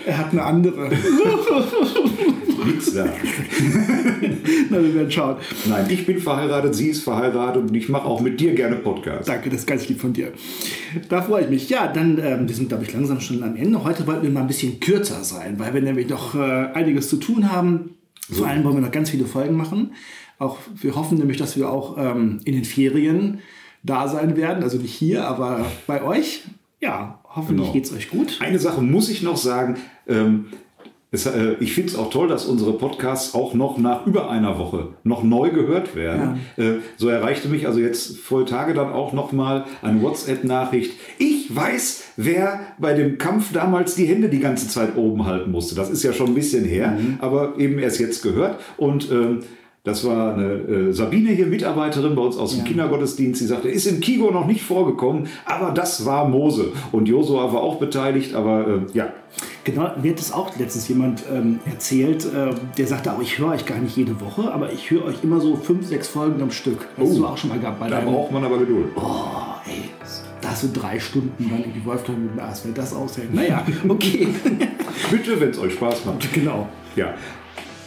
Er 0.06 0.18
hat 0.18 0.32
eine 0.32 0.44
andere. 0.44 0.90
Nix 2.66 2.94
da. 2.94 3.06
Na, 4.70 4.82
wir 4.82 4.96
werden 4.96 5.12
schauen. 5.12 5.36
Nein, 5.66 5.86
ich 5.90 6.06
bin 6.06 6.20
verheiratet, 6.20 6.74
sie 6.76 6.90
ist 6.90 7.04
verheiratet 7.04 7.62
und 7.62 7.76
ich 7.76 7.90
mache 7.90 8.06
auch 8.06 8.22
mit 8.22 8.40
dir 8.40 8.54
gerne 8.54 8.78
Podcast. 8.78 9.28
Danke, 9.28 9.50
das 9.50 9.60
ist 9.62 9.68
ganz 9.68 9.88
lieb 9.90 10.00
von 10.00 10.14
dir. 10.14 10.32
Da 11.10 11.22
freue 11.22 11.44
ich 11.44 11.50
mich. 11.50 11.70
Ja, 11.70 11.88
dann, 11.88 12.18
ähm, 12.24 12.48
wir 12.48 12.56
sind, 12.56 12.70
glaube 12.70 12.84
ich, 12.84 12.94
langsam 12.94 13.20
schon 13.20 13.44
am 13.44 13.56
Ende. 13.58 13.84
Heute 13.84 14.08
wollten 14.08 14.24
wir 14.24 14.30
mal 14.30 14.42
ein 14.42 14.48
bisschen 14.48 14.80
kürzer 14.80 15.24
sein, 15.24 15.60
weil 15.60 15.74
wir 15.74 15.82
nämlich 15.82 16.08
noch 16.08 16.36
äh, 16.36 16.40
einiges 16.74 17.10
zu 17.10 17.18
tun 17.18 17.52
haben. 17.52 17.96
Vor 18.32 18.48
allem 18.48 18.64
wollen 18.64 18.76
wir 18.76 18.82
noch 18.82 18.92
ganz 18.92 19.10
viele 19.10 19.26
Folgen 19.26 19.56
machen. 19.58 19.92
Auch 20.40 20.58
wir 20.76 20.96
hoffen 20.96 21.18
nämlich, 21.18 21.38
dass 21.38 21.56
wir 21.58 21.70
auch 21.70 21.98
ähm, 21.98 22.40
in 22.46 22.54
den 22.54 22.66
Ferien 22.66 23.40
da 23.84 24.08
sein 24.08 24.36
werden. 24.38 24.64
Also 24.64 24.78
nicht 24.78 24.94
hier, 24.94 25.26
aber 25.28 25.66
bei 25.88 26.04
euch. 26.04 26.44
Ja, 26.82 27.20
hoffentlich 27.24 27.68
Genau. 27.68 27.74
geht 27.74 27.86
es 27.86 27.94
euch 27.94 28.10
gut. 28.10 28.40
Eine 28.42 28.60
Sache 28.60 28.82
muss 28.82 29.10
ich 29.10 29.22
noch 29.24 29.38
sagen. 29.38 29.78
Ähm, 30.08 30.48
es, 31.12 31.28
äh, 31.28 31.56
ich 31.60 31.74
finde 31.74 31.92
es 31.92 31.96
auch 31.96 32.10
toll, 32.10 32.28
dass 32.28 32.46
unsere 32.46 32.74
Podcasts 32.74 33.36
auch 33.36 33.54
noch 33.54 33.78
nach 33.78 34.08
über 34.08 34.32
einer 34.32 34.58
Woche 34.58 34.90
noch 35.04 35.24
neu 35.24 35.52
gehört 35.52 35.96
werden. 35.96 36.40
Äh, 36.58 36.78
so 36.98 37.08
erreichte 37.08 37.48
mich 37.50 37.68
also 37.68 37.80
jetzt 37.80 38.18
vor 38.18 38.46
Tage 38.48 38.74
dann 38.74 38.92
auch 38.92 39.14
noch 39.14 39.32
mal 39.32 39.66
eine 39.84 40.02
WhatsApp-Nachricht. 40.02 40.94
Ich 41.20 41.56
weiß, 41.56 42.04
wer 42.18 42.62
bei 42.80 42.94
dem 42.96 43.18
Kampf 43.20 43.54
damals 43.54 43.94
die 43.96 44.06
Hände 44.06 44.28
die 44.28 44.40
ganze 44.40 44.68
Zeit 44.68 44.98
oben 44.98 45.26
halten 45.26 45.52
musste. 45.52 45.76
Das 45.76 45.92
ist 45.92 46.02
ja 46.04 46.14
schon 46.14 46.28
ein 46.30 46.36
bisschen 46.36 46.66
her, 46.66 46.98
aber 47.20 47.60
eben 47.60 47.78
erst 47.78 48.00
jetzt 48.00 48.24
gehört. 48.24 48.60
Und 48.78 49.12
ähm, 49.12 49.42
Das 49.86 50.06
war 50.06 50.34
eine 50.36 50.46
äh, 50.54 50.94
Sabine 50.94 51.32
hier, 51.32 51.46
Mitarbeiterin 51.46 52.16
bei 52.16 52.22
uns 52.22 52.38
aus 52.38 52.52
dem 52.52 52.60
Ja. 52.60 52.66
Kindergottesdienst. 52.66 53.42
Sie 53.42 53.48
sagte, 53.48 53.68
ist 53.68 53.86
im 53.86 54.00
Kigo 54.00 54.32
noch 54.32 54.48
nicht 54.48 54.64
vorgekommen, 54.64 55.28
aber 55.44 55.72
das 55.72 56.06
war 56.06 56.26
Mose. 56.30 56.68
Und 56.94 57.10
Josua 57.10 57.52
war 57.52 57.60
auch 57.62 57.76
beteiligt, 57.80 58.34
aber 58.34 58.66
äh, 58.66 58.98
ja. 58.98 59.12
Genau, 59.66 59.92
mir 60.02 60.12
hat 60.12 60.20
das 60.20 60.32
auch 60.32 60.58
letztens 60.58 60.88
jemand 60.88 61.24
ähm, 61.30 61.60
erzählt, 61.66 62.24
äh, 62.26 62.54
der 62.78 62.88
sagte 62.88 63.12
auch, 63.12 63.22
ich 63.22 63.38
höre 63.38 63.50
euch 63.50 63.66
gar 63.66 63.78
nicht 63.80 63.98
jede 63.98 64.22
Woche, 64.22 64.54
aber 64.54 64.72
ich 64.72 64.90
höre 64.90 65.04
euch 65.04 65.16
immer 65.22 65.42
so 65.42 65.58
fünf, 65.58 65.86
sechs 65.86 66.08
Folgen 66.08 66.42
am 66.42 66.52
Stück. 66.52 66.88
Hast 66.98 67.12
Oh, 67.12 67.18
du 67.18 67.26
auch 67.26 67.38
schon 67.38 67.50
mal 67.50 67.60
gehabt 67.60 67.82
bei 67.82 67.90
Da 67.90 68.00
braucht 68.00 68.32
man 68.32 68.46
aber 68.46 68.60
Geduld. 68.60 68.88
Oh, 68.96 69.26
ey, 69.66 69.90
da 70.40 70.56
so 70.56 70.68
drei 70.74 70.98
Stunden 70.98 71.50
dann 71.50 71.60
irgendwie 71.60 71.84
Wolfgang 71.86 72.20
mit 72.20 72.38
Lars, 72.38 72.62
wer 72.64 72.74
das 72.74 72.94
aushält. 72.94 73.34
Naja, 73.34 73.66
okay. 73.90 74.30
Bitte, 75.12 75.42
wenn 75.42 75.50
es 75.50 75.60
euch 75.60 75.74
Spaß 75.74 76.06
macht. 76.06 76.32
genau. 76.34 76.70
Ja. 76.96 77.16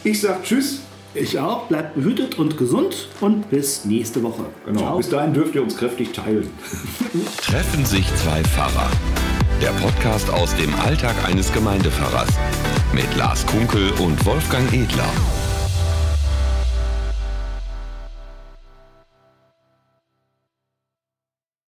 Ich 0.03 0.21
sag 0.21 0.43
Tschüss. 0.43 0.83
Ich 1.19 1.39
auch. 1.39 1.67
Bleibt 1.67 1.95
behütet 1.95 2.37
und 2.37 2.57
gesund 2.57 3.07
und 3.21 3.49
bis 3.49 3.85
nächste 3.85 4.21
Woche. 4.23 4.45
Genau. 4.65 4.79
Ciao. 4.79 4.97
Bis 4.97 5.09
dahin 5.09 5.33
dürft 5.33 5.55
ihr 5.55 5.63
uns 5.63 5.77
kräftig 5.77 6.13
teilen. 6.13 6.49
Treffen 7.41 7.85
sich 7.85 8.05
zwei 8.15 8.43
Pfarrer. 8.43 8.89
Der 9.61 9.71
Podcast 9.81 10.29
aus 10.29 10.55
dem 10.55 10.73
Alltag 10.75 11.15
eines 11.27 11.51
Gemeindepfarrers. 11.51 12.29
Mit 12.93 13.15
Lars 13.15 13.45
Kunkel 13.47 13.91
und 13.99 14.23
Wolfgang 14.25 14.71
Edler. 14.71 15.09